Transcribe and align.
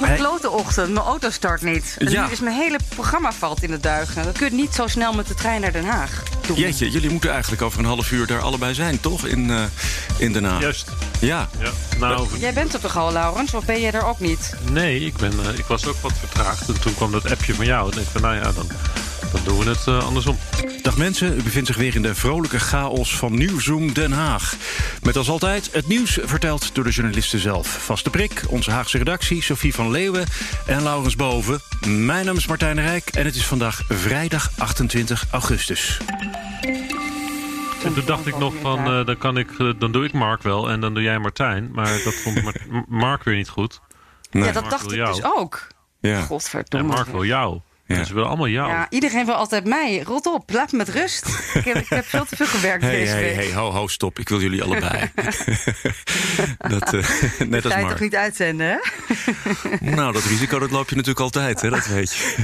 Ik 0.00 0.06
heb 0.06 0.18
een 0.18 0.24
klote 0.24 0.50
ochtend. 0.50 0.92
Mijn 0.92 1.06
auto 1.06 1.30
start 1.30 1.62
niet. 1.62 1.94
En 1.98 2.10
Ja. 2.10 2.26
nu 2.26 2.32
is 2.32 2.40
mijn 2.40 2.56
hele 2.56 2.78
programma 2.88 3.32
valt 3.32 3.62
in 3.62 3.70
de 3.70 3.80
duigen. 3.80 4.24
Dat 4.24 4.38
kunt 4.38 4.52
niet 4.52 4.74
zo 4.74 4.86
snel 4.86 5.12
met 5.12 5.26
de 5.28 5.34
trein 5.34 5.60
naar 5.60 5.72
Den 5.72 5.84
Haag 5.84 6.22
doen. 6.46 6.56
Jeetje, 6.56 6.90
jullie 6.90 7.10
moeten 7.10 7.30
eigenlijk 7.30 7.62
over 7.62 7.78
een 7.78 7.84
half 7.84 8.10
uur 8.12 8.26
daar 8.26 8.40
allebei 8.40 8.74
zijn, 8.74 9.00
toch? 9.00 9.26
In, 9.26 9.50
eh, 9.50 9.62
in 10.16 10.32
Den 10.32 10.44
Haag. 10.44 10.60
Juist. 10.60 10.88
Ja. 11.20 11.48
Ja. 11.58 11.70
Nou, 11.98 12.28
Jij 12.38 12.52
bent 12.52 12.74
er 12.74 12.80
toch 12.80 12.96
al, 12.96 13.12
Laurens? 13.12 13.54
Of 13.54 13.64
ben 13.64 13.80
jij 13.80 13.92
er 13.92 14.04
ook 14.04 14.20
niet? 14.20 14.54
nee, 14.70 15.00
ik, 15.00 15.16
ben, 15.16 15.32
eh, 15.46 15.58
ik 15.58 15.64
was 15.64 15.86
ook 15.86 15.96
wat 16.00 16.12
vertraagd. 16.18 16.68
En 16.68 16.80
toen 16.80 16.94
kwam 16.94 17.12
dat 17.12 17.30
appje 17.30 17.54
van 17.54 17.64
jou. 17.66 17.92
En 17.92 17.98
ik 18.00 18.06
van, 18.12 18.20
nou 18.20 18.34
ja, 18.34 18.52
dan, 18.52 18.66
dan 19.32 19.40
doen 19.44 19.58
we 19.58 19.68
het 19.70 19.86
eh, 19.86 20.06
andersom. 20.06 20.38
Dag 20.82 20.96
mensen, 20.96 21.38
u 21.38 21.42
bevindt 21.42 21.66
zich 21.66 21.76
weer 21.76 21.94
in 21.94 22.02
de 22.02 22.14
vrolijke 22.14 22.58
chaos 22.60 23.16
van 23.16 23.34
Nieuwzoom 23.38 23.92
Den 23.92 24.12
Haag. 24.12 24.54
Met 25.02 25.16
als 25.16 25.28
altijd 25.28 25.68
het 25.72 25.86
nieuws 25.88 26.18
verteld 26.22 26.74
door 26.74 26.84
de 26.84 26.90
journalisten 26.90 27.38
zelf. 27.38 27.68
Vaste 27.84 28.10
prik, 28.10 28.42
onze 28.48 28.70
Haagse 28.70 28.98
redactie, 28.98 29.42
Sophie 29.42 29.74
van 29.74 29.90
Leeuwen 29.90 30.26
en 30.66 30.82
Laurens 30.82 31.16
Boven. 31.16 31.60
Mijn 31.86 32.24
naam 32.26 32.36
is 32.36 32.46
Martijn 32.46 32.80
Rijk 32.80 33.08
en 33.08 33.24
het 33.24 33.34
is 33.34 33.46
vandaag 33.46 33.82
vrijdag 33.88 34.50
28 34.58 35.24
augustus. 35.30 35.98
En 37.84 37.94
toen 37.94 38.04
dacht 38.06 38.26
ik 38.26 38.38
nog 38.38 38.54
van, 38.60 38.78
eh, 38.78 39.04
dan, 39.06 39.18
kan 39.18 39.38
ik, 39.38 39.58
eh, 39.58 39.70
dan 39.78 39.92
doe 39.92 40.04
ik 40.04 40.12
Mark 40.12 40.42
wel 40.42 40.70
en 40.70 40.80
dan 40.80 40.94
doe 40.94 41.02
jij 41.02 41.18
Martijn. 41.18 41.70
Maar 41.72 42.00
dat 42.04 42.14
vond 42.14 42.42
Mar- 42.42 42.84
Mark 42.88 43.22
weer 43.24 43.36
niet 43.36 43.48
goed. 43.48 43.80
Nee. 44.30 44.44
Ja, 44.44 44.52
dat 44.52 44.62
Mark 44.62 44.74
dacht 44.74 44.90
ik 44.92 44.96
jou. 44.98 45.14
dus 45.14 45.24
ook. 45.24 45.66
Ja. 46.00 46.16
En 46.16 46.22
Godverdomme. 46.22 46.86
Mark 46.94 47.06
wil 47.08 47.24
jou. 47.24 47.60
Ja. 47.96 48.04
Ze 48.04 48.14
willen 48.14 48.28
allemaal 48.28 48.48
jou. 48.48 48.68
Ja, 48.70 48.86
iedereen 48.90 49.26
wil 49.26 49.34
altijd 49.34 49.64
mij. 49.66 50.02
Rot 50.06 50.26
op, 50.26 50.50
laat 50.52 50.72
me 50.72 50.78
met 50.78 50.88
rust. 50.88 51.26
Ik 51.54 51.64
heb, 51.64 51.76
ik 51.76 51.88
heb 51.88 52.04
veel 52.06 52.24
te 52.24 52.36
veel 52.36 52.46
gewerkt 52.46 52.82
Hey, 52.82 52.90
deze 52.98 53.12
hey, 53.12 53.22
week. 53.22 53.34
hey, 53.34 53.52
ho, 53.54 53.70
ho, 53.70 53.86
stop. 53.88 54.18
Ik 54.18 54.28
wil 54.28 54.40
jullie 54.40 54.62
allebei. 54.62 55.10
dat, 56.68 56.94
eh, 56.94 57.02
net 57.48 57.64
als 57.64 57.72
Ga 57.72 57.78
je 57.78 57.84
Mark. 57.84 57.88
toch 57.90 58.00
niet 58.00 58.16
uitzenden, 58.16 58.66
hè? 58.66 58.76
Nou, 59.90 60.12
dat 60.12 60.24
risico 60.24 60.58
dat 60.58 60.70
loop 60.70 60.88
je 60.88 60.94
natuurlijk 60.96 61.20
altijd, 61.20 61.60
hè? 61.60 61.70
dat 61.70 61.86
weet 61.86 62.14
je. 62.14 62.34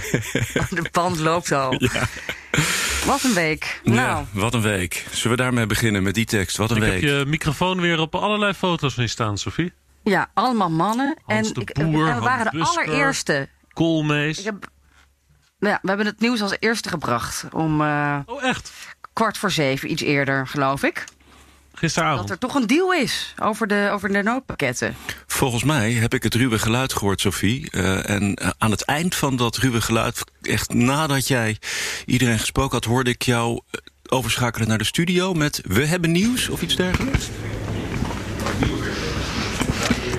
De 0.70 0.84
band 0.92 1.18
loopt 1.18 1.52
al. 1.52 1.74
Ja. 1.78 2.08
Wat 3.06 3.22
een 3.24 3.34
week. 3.34 3.80
Ja, 3.82 3.92
Nou, 3.92 4.24
wat 4.32 4.54
een 4.54 4.62
week. 4.62 5.04
Zullen 5.10 5.36
we 5.36 5.42
daarmee 5.42 5.66
beginnen 5.66 6.02
met 6.02 6.14
die 6.14 6.24
tekst? 6.24 6.56
Wat 6.56 6.70
een 6.70 6.76
ik 6.76 6.82
week. 6.82 6.92
heb 6.92 7.02
je 7.02 7.24
microfoon 7.26 7.80
weer 7.80 7.98
op 8.00 8.14
allerlei 8.14 8.52
foto's 8.52 8.94
zien 8.94 9.08
staan, 9.08 9.38
Sophie. 9.38 9.72
ja, 10.02 10.30
allemaal 10.34 10.70
mannen. 10.70 11.16
Hans 11.24 11.48
en, 11.48 11.54
de 11.54 11.60
ik- 11.60 11.72
Boer, 11.74 12.14
we 12.14 12.20
waren 12.20 12.56
Hans 12.58 12.74
de 12.74 12.80
allereerste. 12.80 13.48
Koolmees. 13.72 14.38
Ik 14.38 14.44
heb, 14.44 14.68
nou 15.58 15.72
ja, 15.72 15.78
we 15.82 15.88
hebben 15.88 16.06
het 16.06 16.20
nieuws 16.20 16.42
als 16.42 16.56
eerste 16.58 16.88
gebracht. 16.88 17.44
Om 17.52 17.80
eh, 17.80 18.18
Oh, 18.26 18.42
echt? 18.44 18.72
kwart 19.12 19.38
voor 19.38 19.50
zeven, 19.50 19.90
iets 19.90 20.02
eerder, 20.02 20.46
geloof 20.46 20.82
ik. 20.82 20.94
Dat 21.70 21.84
Gisteravond. 21.84 22.30
er 22.30 22.38
toch 22.38 22.54
een 22.54 22.66
deal 22.66 22.92
is 22.92 23.34
over 23.42 23.66
de, 23.66 23.88
over 23.92 24.08
de 24.12 24.22
noodpakketten. 24.22 24.96
Volgens 25.26 25.64
mij 25.64 25.92
heb 25.92 26.14
ik 26.14 26.22
het 26.22 26.34
ruwe 26.34 26.58
geluid 26.58 26.92
gehoord, 26.92 27.20
Sophie. 27.20 27.70
Eh, 27.70 28.08
en 28.10 28.34
eh, 28.34 28.48
aan 28.58 28.70
het 28.70 28.82
eind 28.84 29.14
van 29.14 29.36
dat 29.36 29.56
ruwe 29.56 29.80
geluid, 29.80 30.24
echt 30.42 30.74
nadat 30.74 31.28
jij 31.28 31.58
iedereen 32.06 32.38
gesproken 32.38 32.72
had, 32.72 32.84
hoorde 32.84 33.10
ik 33.10 33.22
jou 33.22 33.60
overschakelen 34.08 34.68
naar 34.68 34.78
de 34.78 34.84
studio 34.84 35.34
met 35.34 35.60
We 35.66 35.86
hebben 35.86 36.12
nieuws 36.12 36.48
of 36.48 36.62
iets 36.62 36.76
dergelijks. 36.76 37.28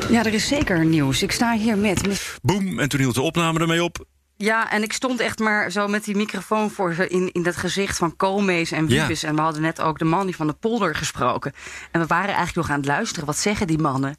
Ja, 0.09 0.23
er 0.25 0.33
is 0.33 0.47
zeker 0.47 0.85
nieuws. 0.85 1.21
Ik 1.23 1.31
sta 1.31 1.53
hier 1.57 1.77
met... 1.77 2.07
met- 2.07 2.37
Boem, 2.41 2.79
en 2.79 2.89
toen 2.89 2.99
hield 2.99 3.15
de 3.15 3.21
opname 3.21 3.59
ermee 3.59 3.83
op. 3.83 4.05
Ja, 4.37 4.71
en 4.71 4.83
ik 4.83 4.93
stond 4.93 5.19
echt 5.19 5.39
maar 5.39 5.71
zo 5.71 5.87
met 5.87 6.03
die 6.03 6.15
microfoon 6.15 6.69
voor 6.71 6.93
ze 6.93 7.07
in, 7.07 7.31
in 7.31 7.43
dat 7.43 7.55
gezicht 7.55 7.97
van 7.97 8.15
Koolmees 8.15 8.71
en 8.71 8.87
Ja. 8.87 8.99
Wiebes. 8.99 9.23
En 9.23 9.35
we 9.35 9.41
hadden 9.41 9.61
net 9.61 9.81
ook 9.81 9.99
de 9.99 10.05
man 10.05 10.25
die 10.25 10.35
van 10.35 10.47
de 10.47 10.53
polder 10.53 10.95
gesproken. 10.95 11.53
En 11.91 12.01
we 12.01 12.07
waren 12.07 12.35
eigenlijk 12.35 12.55
nog 12.55 12.69
aan 12.69 12.77
het 12.81 12.85
luisteren. 12.85 13.25
Wat 13.25 13.37
zeggen 13.37 13.67
die 13.67 13.77
mannen? 13.79 14.15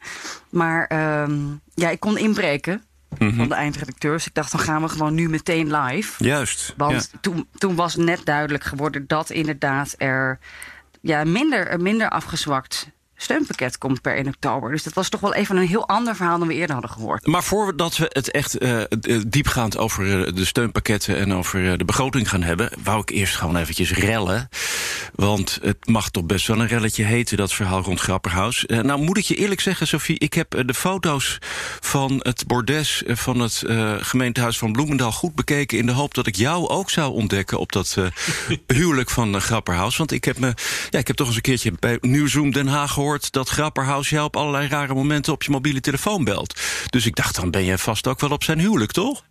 Maar 0.51 0.87
ehm, 0.87 1.39
ja, 1.75 1.89
ik 1.91 2.01
kon 2.01 2.19
inbreken 2.19 2.83
Mhm. 3.19 3.37
van 3.37 3.49
de 3.49 3.55
eindredacteurs. 3.55 4.27
Ik 4.27 4.35
dacht, 4.35 4.51
dan 4.53 4.61
gaan 4.61 4.83
we 4.83 4.89
gewoon 4.89 5.15
nu 5.15 5.29
meteen 5.29 5.77
live. 5.77 6.25
Juist. 6.25 6.75
Want 6.77 7.09
Ja. 7.13 7.19
toen, 7.21 7.49
toen 7.59 7.75
was 7.75 7.97
net 7.97 8.21
duidelijk 8.25 8.65
geworden 8.65 9.05
dat 9.07 9.31
inderdaad 9.31 9.95
er 9.99 10.39
ja, 11.01 11.25
minder, 11.25 11.81
minder 11.81 12.09
afgezwakt 12.09 12.91
steunpakket 13.21 13.79
komt 13.79 14.01
per 14.01 14.17
1 14.17 14.27
oktober. 14.27 14.71
Dus 14.71 14.83
dat 14.83 14.93
was 14.93 15.09
toch 15.09 15.21
wel 15.21 15.35
even 15.35 15.57
een 15.57 15.67
heel 15.67 15.89
ander 15.89 16.17
verhaal 16.17 16.39
dan 16.39 16.49
we 16.49 16.55
eerder 16.55 16.73
hadden 16.73 16.91
gehoord. 16.91 17.27
Maar 17.27 17.45
voordat 17.45 17.97
we 17.97 18.11
het 18.13 18.31
echt 18.31 18.59
eh, 18.59 18.81
eh, 18.81 18.89
diepgaand 19.27 19.79
over 19.79 20.27
eh, 20.27 20.35
de 20.35 20.45
steunpakketten 20.45 21.17
en 21.17 21.33
over 21.33 21.73
eh, 21.73 21.79
de 21.79 21.85
begroting 21.85 22.29
gaan 22.29 22.43
hebben, 22.43 22.71
wou 22.83 23.01
ik 23.01 23.11
eerst 23.11 23.37
gewoon 23.37 23.57
eventjes 23.57 23.93
rellen. 23.93 24.49
Want 25.15 25.59
het 25.63 25.89
mag 25.89 26.11
toch 26.11 26.25
best 26.25 26.47
wel 26.47 26.61
een 26.61 26.67
relletje 26.67 27.05
heten, 27.05 27.37
dat 27.37 27.53
verhaal 27.53 27.83
rond 27.83 28.01
Grapperhaus. 28.01 28.67
Eh, 28.67 28.81
nou, 28.81 29.01
moet 29.01 29.19
ik 29.19 29.25
je 29.25 29.35
eerlijk 29.35 29.61
zeggen, 29.61 29.87
Sophie, 29.87 30.19
ik 30.19 30.35
heb 30.35 30.63
de 30.67 30.75
foto's 30.75 31.39
van 31.81 32.21
het 32.23 32.47
bordes 32.47 33.03
van 33.07 33.41
het 33.41 33.63
eh, 33.63 33.95
gemeentehuis 33.99 34.59
van 34.59 34.73
Bloemendaal 34.73 35.13
goed 35.13 35.35
bekeken. 35.35 35.79
In 35.79 35.87
de 35.87 35.93
hoop 35.93 36.15
dat 36.15 36.27
ik 36.27 36.35
jou 36.35 36.69
ook 36.69 36.91
zou 36.91 37.13
ontdekken 37.13 37.59
op 37.59 37.73
dat 37.73 37.97
eh, 37.99 38.05
huwelijk 38.79 39.11
van 39.11 39.35
uh, 39.35 39.41
Grapperhaus. 39.41 39.97
Want 39.97 40.13
ik 40.13 40.25
heb, 40.25 40.39
me, 40.39 40.55
ja, 40.91 40.99
ik 40.99 41.07
heb 41.07 41.17
toch 41.17 41.27
eens 41.27 41.37
een 41.37 41.43
keertje 41.43 41.73
bij 41.79 41.99
Nieuwzoom 42.01 42.51
Den 42.53 42.67
Haag 42.67 42.93
gehoord 42.93 43.08
dat 43.17 43.49
Grapperhaus 43.49 44.11
jou 44.11 44.25
op 44.25 44.37
allerlei 44.37 44.69
rare 44.69 44.95
momenten 44.95 45.33
op 45.33 45.43
je 45.43 45.51
mobiele 45.51 45.81
telefoon 45.81 46.25
belt. 46.25 46.61
Dus 46.91 47.07
ik 47.07 47.17
dacht, 47.17 47.35
dan 47.37 47.51
ben 47.51 47.65
jij 47.65 47.79
vast 47.79 48.07
ook 48.07 48.21
wel 48.21 48.31
op 48.31 48.45
zijn 48.45 48.59
huwelijk, 48.59 48.93
toch? 48.93 49.25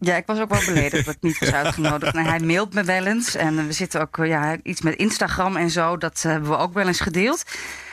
Ja, 0.00 0.16
ik 0.16 0.26
was 0.26 0.38
ook 0.38 0.50
wel 0.50 0.64
beledigd 0.64 1.04
dat 1.04 1.14
ik 1.14 1.22
niet 1.22 1.38
was 1.38 1.52
uitgenodigd. 1.52 2.12
Hij 2.16 2.40
mailt 2.40 2.74
me 2.74 2.84
wel 2.84 3.06
eens. 3.06 3.34
En 3.34 3.66
we 3.66 3.72
zitten 3.72 4.00
ook, 4.00 4.18
eh, 4.18 4.28
ja, 4.28 4.56
iets 4.62 4.80
met 4.80 4.96
Instagram 4.96 5.56
en 5.56 5.70
zo. 5.70 5.96
Dat 5.96 6.22
hebben 6.22 6.50
we 6.50 6.56
ook 6.56 6.72
wel 6.74 6.86
eens 6.86 7.00
gedeeld. 7.00 7.42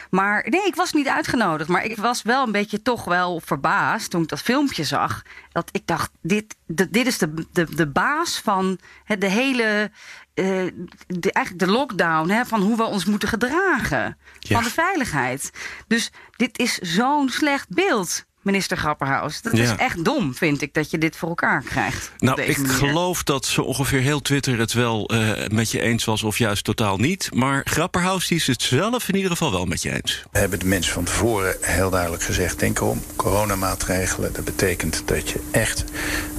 Maar 0.10 0.46
nee, 0.50 0.66
ik 0.66 0.76
was 0.76 0.94
niet 0.94 1.08
uitgenodigd. 1.08 1.70
Maar 1.70 1.84
ik 1.86 1.98
was 1.98 2.22
wel 2.22 2.46
een 2.46 2.52
beetje 2.52 2.82
toch 2.82 3.04
wel 3.04 3.42
verbaasd 3.46 4.10
toen 4.10 4.22
ik 4.22 4.28
dat 4.28 4.42
filmpje 4.42 4.84
zag. 4.84 5.22
Dat 5.52 5.70
ik 5.72 5.82
dacht, 5.86 6.12
dit, 6.22 6.56
de- 6.66 6.90
dit 6.90 7.08
is 7.08 7.18
de, 7.18 7.34
de, 7.52 7.76
de 7.76 7.88
baas 7.88 8.42
van 8.44 8.80
de 9.20 9.30
hele... 9.30 9.92
eh, 10.40 10.72
de, 11.08 11.32
eigenlijk 11.32 11.66
de 11.66 11.72
lockdown, 11.72 12.30
hè, 12.30 12.46
van 12.46 12.62
hoe 12.62 12.78
we 12.78 12.84
ons 12.84 13.06
moeten 13.06 13.30
gedragen. 13.30 14.18
Ja. 14.40 14.56
Van 14.56 14.64
de 14.64 14.70
veiligheid. 14.70 15.52
Dus 15.88 16.12
dit 16.36 16.60
is 16.60 16.78
zo'n 16.78 17.30
slecht 17.30 17.70
beeld, 17.70 18.26
minister 18.42 18.78
Grapperhaus. 18.78 19.42
Dat 19.42 19.54
is 19.54 19.76
echt 19.76 20.06
dom, 20.06 20.36
vind 20.36 20.62
ik, 20.62 20.74
dat 20.74 20.92
je 20.92 20.98
dit 20.98 21.16
voor 21.16 21.30
elkaar 21.30 21.64
krijgt. 21.64 22.12
Nou, 22.18 22.42
ik 22.42 22.58
manier. 22.58 22.74
geloof 22.74 23.24
dat 23.24 23.46
zo 23.46 23.62
ongeveer 23.62 24.00
heel 24.00 24.22
Twitter 24.22 24.60
het 24.60 24.74
wel 24.74 25.08
eh, 25.08 25.48
met 25.48 25.72
je 25.72 25.82
eens 25.82 26.06
was, 26.06 26.24
of 26.24 26.38
juist 26.38 26.64
totaal 26.64 26.98
niet. 26.98 27.30
Maar 27.34 27.62
Grapperhaus 27.66 28.28
die 28.28 28.38
is 28.38 28.48
het 28.48 28.62
zelf 28.62 29.10
in 29.10 29.16
ieder 29.16 29.32
geval 29.32 29.52
wel 29.52 29.66
met 29.66 29.82
je 29.82 29.92
eens. 29.92 30.24
We 30.32 30.40
hebben 30.40 30.60
de 30.60 30.66
mensen 30.66 30.94
van 30.94 31.04
tevoren 31.04 31.58
heel 31.62 31.90
duidelijk 31.90 32.24
gezegd: 32.24 32.60
denk 32.60 32.80
erom, 32.80 33.04
coronamaatregelen. 33.16 34.34
Dat 34.34 34.46
betekent 34.46 35.02
dat 35.06 35.30
je 35.30 35.40
echt, 35.52 35.84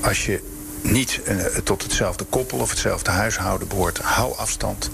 als 0.00 0.27
je 0.27 0.59
niet 0.83 1.21
eh, 1.25 1.37
tot 1.65 1.83
hetzelfde 1.83 2.25
koppel 2.25 2.59
of 2.59 2.71
hetzelfde 2.71 3.11
huishouden 3.11 3.69
behoort, 3.69 3.99
hou 3.99 4.37
afstand. 4.37 4.91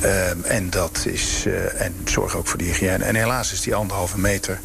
Ehm, 0.00 0.42
en 0.42 0.70
dat 0.70 1.04
is. 1.06 1.44
eh, 1.46 1.80
en 1.80 1.94
zorg 2.04 2.36
ook 2.36 2.46
voor 2.46 2.58
de 2.58 2.64
hygiëne. 2.64 3.04
En 3.04 3.14
helaas 3.14 3.52
is 3.52 3.60
die 3.60 3.74
anderhalve 3.74 4.18
meter. 4.18 4.60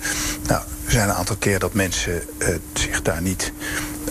Nou, 0.48 0.62
er 0.86 0.92
zijn 0.92 1.10
een 1.10 1.16
aantal 1.16 1.36
keer 1.36 1.60
dat 1.60 1.74
mensen 1.74 2.22
eh, 2.40 2.56
zich 2.74 3.02
daar 3.02 3.22
niet 3.22 3.52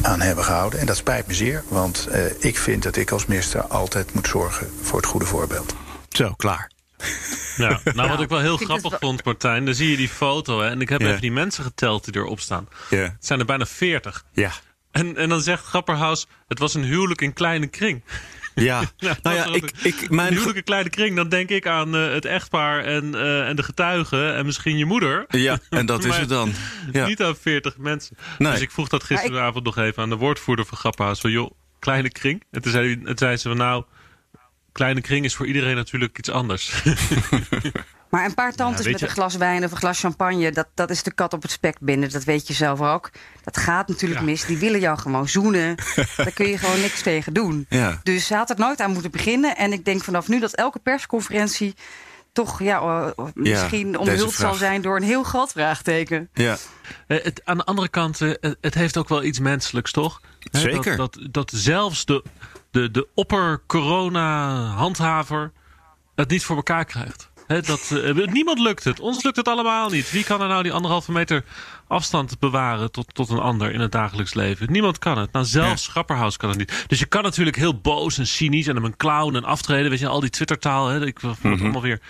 aan 0.03 0.21
hebben 0.21 0.45
gehouden. 0.45 0.81
En 0.81 0.87
dat 0.87 0.97
spijt 0.97 1.27
me 1.27 1.35
zeer, 1.35 1.65
want 1.69 2.07
eh, 2.11 2.21
ik 2.39 2.59
vind 2.59 2.83
dat 2.83 2.97
ik 2.97 3.11
als 3.11 3.27
minister 3.27 3.61
altijd 3.63 4.15
moet 4.15 4.29
zorgen 4.29 4.71
voor 4.83 4.97
het 4.97 5.07
goede 5.09 5.27
voorbeeld. 5.27 5.75
Zo, 6.09 6.33
klaar. 6.37 6.71
Ja, 7.57 7.81
nou, 7.95 8.09
wat 8.15 8.21
ik 8.21 8.29
wel 8.29 8.41
heel 8.41 8.57
grappig 8.57 8.91
wel- 8.91 8.99
vond, 9.01 9.25
Martijn, 9.25 9.65
dan 9.65 9.75
zie 9.75 9.91
je 9.91 9.97
die 9.97 10.09
foto. 10.09 10.61
Hè, 10.61 10.69
en 10.69 10.81
ik 10.81 10.89
heb 10.89 11.01
Ja. 11.01 11.09
even 11.09 11.21
die 11.21 11.33
mensen 11.33 11.65
geteld 11.65 12.05
die 12.05 12.17
erop 12.17 12.41
staan. 12.41 12.69
Ja. 12.91 12.97
Het 12.99 13.13
zijn 13.21 13.39
er 13.39 13.45
bijna 13.47 13.67
40. 13.67 14.25
Ja. 14.33 14.51
En, 14.99 15.17
en 15.17 15.29
dan 15.29 15.41
zegt 15.41 15.65
Grapperhaus, 15.65 16.27
het 16.49 16.59
was 16.59 16.75
een 16.75 16.85
huwelijk 16.85 17.21
in 17.21 17.33
kleine 17.33 17.67
kring. 17.67 18.03
Ja, 18.55 18.83
Ja, 18.97 19.17
nou 19.23 19.37
ja, 19.37 19.45
ik, 19.45 19.73
ik, 19.83 20.01
Een 20.01 20.15
mijn, 20.15 20.33
huwelijk 20.33 20.57
in 20.57 20.65
kleine 20.65 20.91
kring, 20.91 21.17
dan 21.17 21.29
denk 21.29 21.49
ik 21.49 21.67
aan 21.67 21.97
eh, 21.97 22.13
het 22.13 22.25
echtpaar 22.25 22.85
en, 22.85 23.15
eh, 23.15 23.49
en 23.49 23.57
de 23.57 23.63
getuigen 23.63 24.35
en 24.35 24.47
misschien 24.47 24.77
je 24.77 24.85
moeder. 24.85 25.25
ja, 25.29 25.59
en 25.71 25.87
dat 25.87 26.05
is 26.11 26.17
het 26.17 26.29
dan. 26.29 26.53
Ja. 26.93 27.07
Niet 27.07 27.23
aan 27.23 27.37
40 27.37 27.77
mensen. 27.77 28.17
Nee. 28.39 28.53
Dus 28.53 28.61
ik 28.61 28.71
vroeg 28.71 28.89
dat 28.89 29.05
gisteravond 29.05 29.65
nog 29.65 29.77
even 29.77 30.03
aan 30.03 30.09
de 30.09 30.17
woordvoerder 30.17 30.65
van 30.65 30.79
Grapperhaus. 30.79 31.21
Van 31.21 31.31
joh, 31.31 31.51
kleine 31.79 32.11
kring. 32.11 32.45
En 32.51 32.63
toen 32.63 32.73
zei, 32.73 33.03
toen 33.03 33.19
zei 33.19 33.37
ze 33.37 33.49
van 33.49 33.57
nou, 33.57 33.85
kleine 34.73 35.01
kring 35.01 35.25
is 35.25 35.35
voor 35.35 35.47
iedereen 35.47 35.77
natuurlijk 35.77 36.19
iets 36.19 36.31
anders. 36.31 36.73
Maar 38.11 38.25
een 38.25 38.35
paar 38.35 38.55
tantes 38.55 38.87
met 38.87 39.01
je- 39.01 39.07
een 39.07 39.13
glas 39.13 39.37
wijn 39.37 39.65
of 39.65 39.71
een 39.71 39.77
glas 39.77 40.01
champagne, 40.01 40.53
dat, 40.53 40.67
dat 40.75 40.91
is 40.91 41.03
de 41.03 41.13
kat 41.13 41.33
op 41.33 41.43
het 41.43 41.51
spek 41.51 41.77
binnen. 41.81 42.11
Dat 42.11 42.25
weet 42.25 42.47
je 42.47 42.53
zelf 42.55 42.81
ook. 42.81 43.11
Dat 43.45 43.57
gaat 43.57 43.89
natuurlijk 43.89 44.21
Ja. 44.21 44.27
mis. 44.27 44.45
Die 44.45 44.59
willen 44.59 44.81
jou 44.81 44.99
gewoon 44.99 45.29
zoenen. 45.29 45.75
Daar 46.17 46.33
kun 46.33 46.49
je 46.49 46.59
gewoon 46.59 46.81
niks 46.81 47.03
tegen 47.03 47.33
doen. 47.33 47.67
Ja. 47.69 48.01
Dus 48.03 48.27
ze 48.27 48.35
had 48.35 48.51
er 48.51 48.59
nooit 48.59 48.81
aan 48.81 48.93
moeten 48.93 49.11
beginnen. 49.11 49.57
En 49.57 49.73
ik 49.73 49.85
denk 49.85 50.05
vanaf 50.05 50.29
nu 50.29 50.41
dat 50.41 50.55
elke 50.55 50.79
persconferentie 50.79 51.75
toch 52.33 52.63
ja, 52.63 52.79
eh, 52.81 53.09
misschien 53.35 53.87
deze 53.93 53.99
omhuld 53.99 54.33
zal 54.33 54.55
zijn 54.55 54.83
door 54.83 54.97
een 54.97 55.03
heel 55.03 55.23
groot 55.23 55.53
vraagteken. 55.53 56.29
Ja. 56.35 56.57
Eh, 57.07 57.25
Het, 57.25 57.41
aan 57.45 57.57
de 57.57 57.65
andere 57.65 57.89
kant, 57.89 58.21
eh, 58.21 58.29
het, 58.41 58.57
het 58.61 58.75
heeft 58.75 58.97
ook 58.97 59.09
wel 59.09 59.23
iets 59.23 59.39
menselijks, 59.39 59.93
toch? 59.93 60.21
Hè, 60.51 60.61
Zeker. 60.61 60.97
Dat, 60.97 61.15
dat, 61.15 61.33
dat 61.33 61.51
zelfs 61.55 62.05
de, 62.05 62.25
de, 62.71 62.91
de 62.91 63.09
opper-corona-handhaver 63.15 65.53
het 66.15 66.31
niet 66.31 66.45
voor 66.45 66.57
elkaar 66.57 66.85
krijgt. 66.85 67.28
Hè, 67.49 67.61
dat, 67.61 67.91
eh, 67.91 68.27
niemand 68.27 68.59
lukt 68.59 68.85
het. 68.85 69.01
Ons 69.01 69.23
lukt 69.23 69.37
het 69.37 69.49
allemaal 69.49 69.91
niet. 69.91 70.11
Wie 70.11 70.25
kan 70.25 70.41
er 70.41 70.49
nou 70.49 70.63
die 70.63 70.73
anderhalve 70.73 71.13
meter 71.13 71.45
afstand 71.87 72.39
bewaren 72.39 72.91
tot, 72.91 73.15
tot 73.15 73.29
een 73.29 73.39
ander 73.39 73.73
in 73.73 73.81
het 73.81 73.93
dagelijks 73.93 74.35
leven? 74.35 74.73
Niemand 74.73 74.99
kan 74.99 75.19
het. 75.19 75.33
Nou, 75.33 75.45
zelfs 75.45 75.89
Grapperhaus 75.89 76.37
kan 76.37 76.49
het 76.49 76.59
niet. 76.59 76.85
Dus 76.87 76.99
je 76.99 77.07
kan 77.07 77.23
natuurlijk 77.23 77.57
heel 77.57 77.81
boos 77.81 78.19
en 78.19 78.27
cynisch 78.27 78.67
en 78.67 78.75
hem 78.75 78.85
een 78.85 78.97
clown 78.97 79.35
en 79.35 79.45
aftreden. 79.45 79.91
Weet 79.91 79.99
je, 79.99 80.09
al 80.09 80.21
die 80.21 80.31
Twittertaal. 80.31 80.87
Hè, 80.87 81.07
ik 81.07 81.21
vond 81.21 81.43
het 81.43 81.61
allemaal 81.61 81.83
weer... 81.83 82.01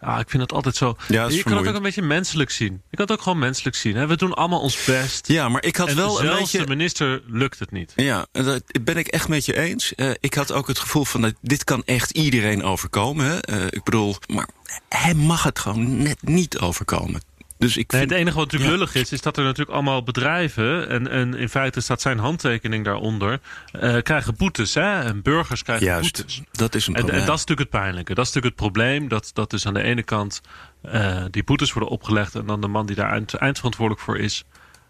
Ja, 0.00 0.18
ik 0.18 0.30
vind 0.30 0.42
het 0.42 0.52
altijd 0.52 0.76
zo. 0.76 0.96
Ja, 1.08 1.26
is 1.26 1.34
je 1.34 1.42
kan 1.42 1.56
het 1.56 1.68
ook 1.68 1.74
een 1.74 1.82
beetje 1.82 2.02
menselijk 2.02 2.50
zien. 2.50 2.72
Je 2.90 2.96
kan 2.96 3.04
het 3.06 3.14
ook 3.14 3.22
gewoon 3.22 3.38
menselijk 3.38 3.76
zien. 3.76 3.96
Hè? 3.96 4.06
We 4.06 4.16
doen 4.16 4.34
allemaal 4.34 4.60
ons 4.60 4.84
best. 4.84 5.28
ja, 5.28 5.48
maar 5.48 5.64
ik 5.64 5.76
had 5.76 5.88
en 5.88 5.96
wel 5.96 6.22
een 6.22 6.38
beetje... 6.38 6.58
de 6.58 6.66
minister 6.66 7.22
lukt 7.26 7.58
het 7.58 7.70
niet. 7.70 7.92
Ja, 7.96 8.26
dat 8.32 8.62
ben 8.82 8.96
ik 8.96 9.06
echt 9.06 9.28
met 9.28 9.44
je 9.44 9.58
eens. 9.58 9.94
Eh, 9.94 10.10
ik 10.20 10.34
had 10.34 10.52
ook 10.52 10.66
het 10.66 10.78
gevoel 10.78 11.04
van, 11.04 11.20
dat 11.20 11.34
dit 11.40 11.64
kan 11.64 11.82
echt 11.84 12.10
iedereen 12.10 12.62
overkomen. 12.62 13.26
Hè? 13.26 13.38
Eh, 13.38 13.66
ik 13.66 13.82
bedoel, 13.82 14.16
maar 14.26 14.48
hij 14.88 15.14
mag 15.14 15.42
het 15.42 15.58
gewoon 15.58 16.02
net 16.02 16.22
niet 16.22 16.58
overkomen. 16.58 17.20
Dus 17.58 17.76
ik 17.76 17.90
Nee, 17.90 18.00
vind... 18.00 18.10
het 18.12 18.20
enige 18.20 18.36
wat 18.36 18.44
natuurlijk 18.44 18.72
Ja. 18.72 18.76
lullig 18.78 18.94
is, 18.94 19.12
is 19.12 19.20
dat 19.20 19.36
er 19.36 19.42
natuurlijk 19.44 19.70
allemaal 19.70 20.02
bedrijven, 20.02 20.88
en, 20.88 21.08
en 21.08 21.34
in 21.34 21.48
feite 21.48 21.80
staat 21.80 22.00
zijn 22.00 22.18
handtekening 22.18 22.84
daaronder, 22.84 23.40
eh, 23.72 23.96
krijgen 24.02 24.36
boetes. 24.36 24.74
Hè? 24.74 25.00
En 25.00 25.22
burgers 25.22 25.62
krijgen 25.62 25.86
Juist, 25.86 26.16
boetes. 26.16 26.42
dat 26.52 26.74
is 26.74 26.86
een 26.86 26.94
En, 26.94 27.00
probleem. 27.00 27.20
en 27.20 27.26
dat 27.26 27.38
is 27.38 27.44
natuurlijk 27.44 27.72
het 27.72 27.80
pijnlijke. 27.82 28.14
Dat 28.14 28.26
is 28.26 28.32
natuurlijk 28.32 28.60
het 28.60 28.70
probleem. 28.72 29.08
Dat, 29.08 29.30
dat 29.32 29.50
dus 29.50 29.66
aan 29.66 29.74
de 29.74 29.82
ene 29.82 30.02
kant 30.02 30.40
eh, 30.82 31.24
die 31.30 31.44
boetes 31.44 31.72
worden 31.72 31.90
opgelegd. 31.90 32.34
En 32.34 32.46
dan 32.46 32.60
de 32.60 32.68
man 32.68 32.86
die 32.86 32.96
daar 32.96 33.12
eind, 33.12 33.34
eindverantwoordelijk 33.34 34.04
voor 34.04 34.18
is. 34.18 34.44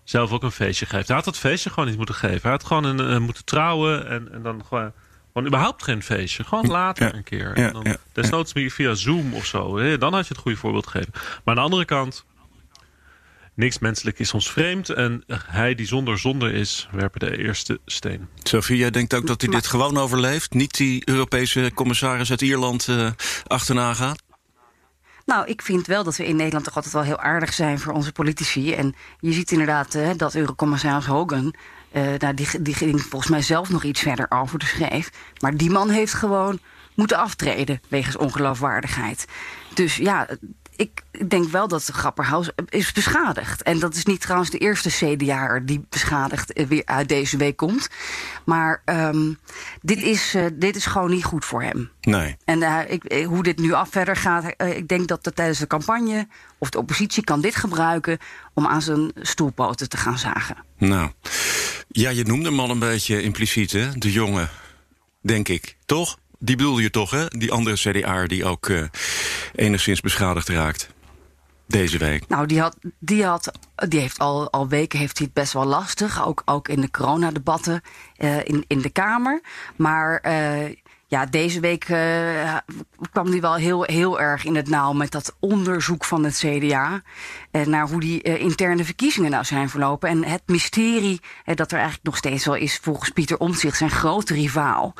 zelf 0.04 0.30
ook 0.32 0.42
een 0.42 0.50
feestje 0.50 0.86
geeft. 0.86 1.06
Hij 1.06 1.16
had 1.16 1.24
dat 1.24 1.38
feestje 1.38 1.70
gewoon 1.70 1.88
niet 1.88 1.96
moeten 1.96 2.14
geven. 2.14 2.40
Hij 2.42 2.50
had 2.50 2.64
gewoon 2.64 2.84
een, 2.84 3.00
eh, 3.14 3.18
moeten 3.18 3.44
trouwen. 3.44 4.08
En, 4.08 4.32
en 4.32 4.42
dan 4.42 4.64
gewoon. 4.68 4.92
Gewoon 5.32 5.48
überhaupt 5.48 5.82
geen 5.82 6.02
feestje. 6.02 6.44
Gewoon 6.44 6.66
later 6.66 7.06
Ja, 7.06 7.14
een 7.14 7.22
keer. 7.24 7.58
ja, 7.58 7.66
en 7.66 7.72
dan, 7.72 7.82
ja, 7.84 7.96
desnoods 8.12 8.52
via 8.54 8.94
Zoom 8.94 9.34
of 9.34 9.46
zo. 9.46 9.76
hè. 9.78 9.98
Dan 9.98 10.14
had 10.14 10.26
je 10.26 10.32
het 10.34 10.42
goede 10.42 10.56
voorbeeld 10.58 10.86
gegeven. 10.86 11.12
Maar 11.14 11.22
aan 11.44 11.54
de 11.54 11.60
andere 11.60 11.84
kant. 11.84 12.24
Niks 13.54 13.78
menselijk 13.78 14.18
is 14.18 14.34
ons 14.34 14.50
vreemd. 14.50 14.88
En 14.88 15.24
hij 15.46 15.74
die 15.74 15.86
zonder 15.86 16.18
zonde 16.18 16.52
is, 16.52 16.88
werpen 16.92 17.20
de 17.20 17.38
eerste 17.38 17.80
steen. 17.86 18.28
Sophie, 18.42 18.76
jij 18.76 18.90
denkt 18.90 19.14
ook 19.14 19.26
dat 19.26 19.40
hij 19.40 19.50
dit 19.50 19.66
gewoon 19.66 19.96
overleeft? 19.98 20.54
Niet 20.54 20.76
die 20.76 21.08
Europese 21.08 21.70
commissaris 21.74 22.30
uit 22.30 22.40
Ierland 22.42 22.88
eh, 22.88 23.10
achterna 23.46 23.94
gaat? 23.94 24.22
Nou, 25.26 25.46
ik 25.46 25.62
vind 25.62 25.86
wel 25.86 26.04
dat 26.04 26.16
we 26.16 26.26
in 26.26 26.36
Nederland 26.36 26.64
toch 26.64 26.76
altijd 26.76 26.94
wel 26.94 27.02
heel 27.02 27.18
aardig 27.18 27.52
zijn 27.52 27.78
voor 27.78 27.92
onze 27.92 28.12
politici. 28.12 28.72
En 28.74 28.94
je 29.18 29.32
ziet 29.32 29.50
inderdaad 29.50 29.94
eh, 29.94 30.10
dat 30.16 30.34
Eurocommissaris 30.34 31.06
Hogan. 31.06 31.54
Eh, 31.92 32.02
nou, 32.18 32.34
die, 32.34 32.62
die 32.62 32.74
ging 32.74 33.02
volgens 33.02 33.30
mij 33.30 33.42
zelf 33.42 33.68
nog 33.68 33.84
iets 33.84 34.00
verder 34.00 34.26
over 34.28 34.58
de 34.58 34.66
schreef. 34.66 35.10
Maar 35.40 35.56
die 35.56 35.70
man 35.70 35.90
heeft 35.90 36.14
gewoon 36.14 36.58
moeten 36.94 37.16
aftreden 37.16 37.80
wegens 37.88 38.16
ongeloofwaardigheid. 38.16 39.26
Dus 39.74 39.96
ja, 39.96 40.28
ik 40.76 41.02
denk 41.28 41.48
wel 41.48 41.68
dat 41.68 41.84
de 41.84 41.92
Grapperhaus 41.92 42.50
is 42.68 42.92
beschadigd. 42.92 43.62
En 43.62 43.78
dat 43.78 43.94
is 43.94 44.04
niet 44.04 44.20
trouwens 44.20 44.50
de 44.50 44.58
eerste 44.58 44.88
CDA'er 44.88 45.66
die 45.66 45.86
beschadigd 45.88 46.52
eh, 46.52 46.66
weer 46.66 46.82
uit 46.84 47.08
deze 47.08 47.36
week 47.36 47.56
komt. 47.56 47.88
Maar 48.44 48.82
ehm, 48.84 49.32
dit, 49.80 50.02
is, 50.02 50.34
eh, 50.34 50.44
dit 50.52 50.76
is 50.76 50.86
gewoon 50.86 51.10
niet 51.10 51.24
goed 51.24 51.44
voor 51.44 51.62
hem. 51.62 51.90
Nee. 52.00 52.36
En 52.44 52.90
ik, 52.90 53.24
hoe 53.26 53.42
dit 53.42 53.58
nu 53.58 53.72
af 53.72 53.88
verder 53.90 54.16
gaat, 54.16 54.54
ik 54.56 54.88
denk 54.88 55.08
dat 55.08 55.26
er 55.26 55.32
tijdens 55.32 55.58
de 55.58 55.66
campagne 55.66 56.28
of 56.58 56.70
de 56.70 56.78
oppositie 56.78 57.24
kan 57.24 57.40
dit 57.40 57.56
gebruiken 57.56 58.18
om 58.54 58.66
aan 58.66 58.82
zijn 58.82 59.12
stoelpoten 59.14 59.88
te 59.88 59.96
gaan 59.96 60.18
zagen. 60.18 60.56
Nou, 60.78 61.10
ja, 61.92 62.10
je 62.10 62.24
noemde 62.24 62.48
hem 62.48 62.60
al 62.60 62.70
een 62.70 62.78
beetje 62.78 63.22
impliciet, 63.22 63.72
hè? 63.72 63.98
De 63.98 64.12
jongen, 64.12 64.50
denk 65.20 65.48
ik. 65.48 65.76
Toch? 65.86 66.18
Die 66.38 66.56
bedoelde 66.56 66.82
je 66.82 66.90
toch, 66.90 67.10
hè? 67.10 67.26
Die 67.26 67.52
andere 67.52 67.76
CDA 67.76 68.26
die 68.26 68.44
ook 68.44 68.68
eh, 68.68 68.84
enigszins 69.54 70.00
beschadigd 70.00 70.48
raakt. 70.48 70.88
Deze 71.66 71.98
week. 71.98 72.28
Nou, 72.28 72.46
die, 72.46 72.60
had, 72.60 72.76
die, 72.98 73.24
had, 73.24 73.52
die 73.88 74.00
heeft 74.00 74.18
al, 74.18 74.50
al 74.50 74.68
weken 74.68 74.98
heeft 74.98 75.18
hij 75.18 75.26
het 75.26 75.34
best 75.34 75.52
wel 75.52 75.64
lastig. 75.64 76.26
Ook, 76.26 76.42
ook 76.44 76.68
in 76.68 76.80
de 76.80 76.90
coronadebatten 76.90 77.82
eh 78.16 78.44
in, 78.44 78.64
in 78.66 78.80
de 78.80 78.90
Kamer. 78.90 79.42
Maar 79.76 80.16
eh, 80.16 80.76
ja, 81.12 81.26
deze 81.26 81.60
week 81.60 81.84
eh, 81.84 82.56
kwam 83.12 83.26
hij 83.30 83.40
wel 83.40 83.54
heel, 83.54 83.82
heel 83.82 84.20
erg 84.20 84.44
in 84.44 84.56
het 84.56 84.68
nauw 84.68 84.92
met 84.92 85.10
dat 85.10 85.36
onderzoek 85.40 86.04
van 86.04 86.24
het 86.24 86.34
CDA. 86.36 87.02
eh, 87.50 87.66
naar 87.66 87.88
hoe 87.88 88.00
die 88.00 88.22
eh, 88.22 88.40
interne 88.40 88.84
verkiezingen 88.84 89.30
nou 89.30 89.44
zijn 89.44 89.68
verlopen. 89.68 90.08
En 90.08 90.24
het 90.24 90.42
mysterie 90.46 91.20
dat 91.44 91.70
er 91.70 91.78
eigenlijk 91.78 92.04
nog 92.04 92.16
steeds 92.16 92.44
wel 92.44 92.54
is, 92.54 92.78
volgens 92.82 93.10
Pieter 93.10 93.38
Omtzigt, 93.38 93.76
zijn 93.76 93.90
grote 93.90 94.34
rivaal. 94.34 94.94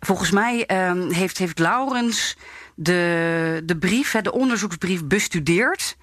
Volgens 0.00 0.30
mij 0.30 0.66
eh, 0.66 1.08
heeft, 1.08 1.38
heeft 1.38 1.58
Laurens 1.58 2.36
de, 2.74 3.62
de 3.64 3.78
brief, 3.78 4.12
de 4.12 4.32
onderzoeksbrief, 4.32 5.04
bestudeerd. 5.04 5.96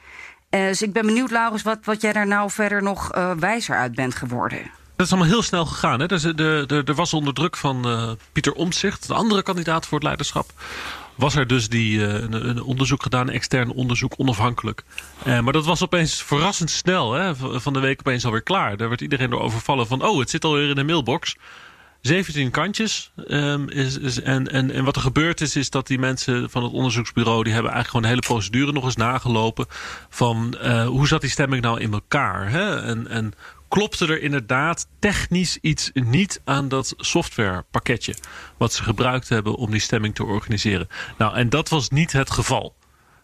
Dus 0.50 0.81
ik 0.81 0.94
ben 0.94 1.06
benieuwd, 1.06 1.31
Laurens, 1.31 1.61
wat, 1.61 1.79
wat 1.83 2.01
jij 2.01 2.13
daar 2.13 2.27
nou 2.27 2.51
verder 2.51 2.83
nog 2.83 3.17
wijzer 3.39 3.75
uit 3.75 3.95
bent 3.95 4.15
geworden. 4.15 4.79
Dat 5.00 5.07
is 5.07 5.13
allemaal 5.13 5.34
heel 5.34 5.44
snel 5.44 5.66
gegaan. 5.66 6.00
Hè? 6.00 6.07
Dus, 6.07 6.24
er 6.24 6.94
was 6.96 7.13
onder 7.13 7.34
druk 7.34 7.57
van 7.57 7.86
eh, 7.86 8.12
Pieter 8.31 8.54
Omtzigt, 8.54 9.07
de 9.07 9.13
andere 9.13 9.44
kandidaat 9.44 9.86
voor 9.86 9.98
het 9.98 10.04
leiderschap. 10.04 10.51
Was 11.16 11.36
er 11.36 11.48
dus 11.48 11.69
die, 11.69 12.06
eh, 12.06 12.13
een, 12.13 12.50
een 12.50 12.62
onderzoek 12.62 13.04
gedaan, 13.04 13.30
extern 13.30 13.72
onderzoek, 13.72 14.13
onafhankelijk. 14.18 14.84
Eh, 15.24 15.40
maar 15.40 15.54
dat 15.54 15.66
was 15.66 15.84
opeens 15.84 16.24
verrassend 16.24 16.69
snel. 16.69 17.13
Hè? 17.13 17.36
Van 17.36 17.74
de 17.74 17.80
week 17.80 18.00
opeens 18.00 18.25
alweer 18.25 18.42
klaar. 18.42 18.78
Daar 18.78 18.88
werd 18.88 19.01
iedereen 19.01 19.30
door 19.30 19.42
overvallen 19.42 19.88
van... 19.88 20.04
oh, 20.06 20.19
het 20.19 20.30
zit 20.30 20.44
alweer 20.44 20.69
in 20.69 20.75
de 20.75 20.84
mailbox. 20.84 21.36
17 22.02 22.52
kantjes. 22.52 23.12
ehm, 23.28 23.68
is, 23.68 24.22
en, 24.22 24.52
en, 24.52 24.72
en 24.72 24.84
wat 24.84 24.95
er 24.95 25.02
gebeurd 25.02 25.42
is, 25.42 25.56
is 25.56 25.69
dat 25.69 25.88
die 25.88 26.00
mensen 26.00 26.50
van 26.50 26.63
het 26.63 26.72
onderzoeksbureau... 26.72 27.44
die 27.44 27.54
hebben 27.54 27.72
eigenlijk 27.72 27.88
gewoon 27.88 28.02
de 28.02 28.28
hele 28.28 28.34
procedure 28.34 28.72
nog 28.72 28.84
eens 28.84 28.95
nagelopen... 28.95 29.66
van 30.10 30.57
hoe 30.86 31.07
zat 31.07 31.22
die 31.22 31.30
stemming 31.30 31.63
nou 31.63 31.80
in 31.80 31.94
elkaar? 31.94 32.50
Hè? 32.50 32.81
En, 32.81 33.07
en 33.07 33.34
klopte 33.69 34.06
er 34.06 34.21
inderdaad 34.21 34.88
technisch 35.00 35.57
iets 35.62 35.89
niet 35.94 36.42
aan 36.44 36.68
dat 36.68 36.94
softwarepakketje... 36.98 38.16
wat 38.57 38.74
ze 38.74 38.83
gebruikt 38.83 39.30
hebben 39.30 39.56
om 39.56 39.71
die 39.71 39.80
stemming 39.80 40.16
te 40.16 40.24
organiseren. 40.24 40.88
Nou, 41.18 41.35
en 41.35 41.49
dat 41.49 41.69
was 41.69 41.90
niet 41.90 42.11
het 42.11 42.31
geval. 42.31 42.76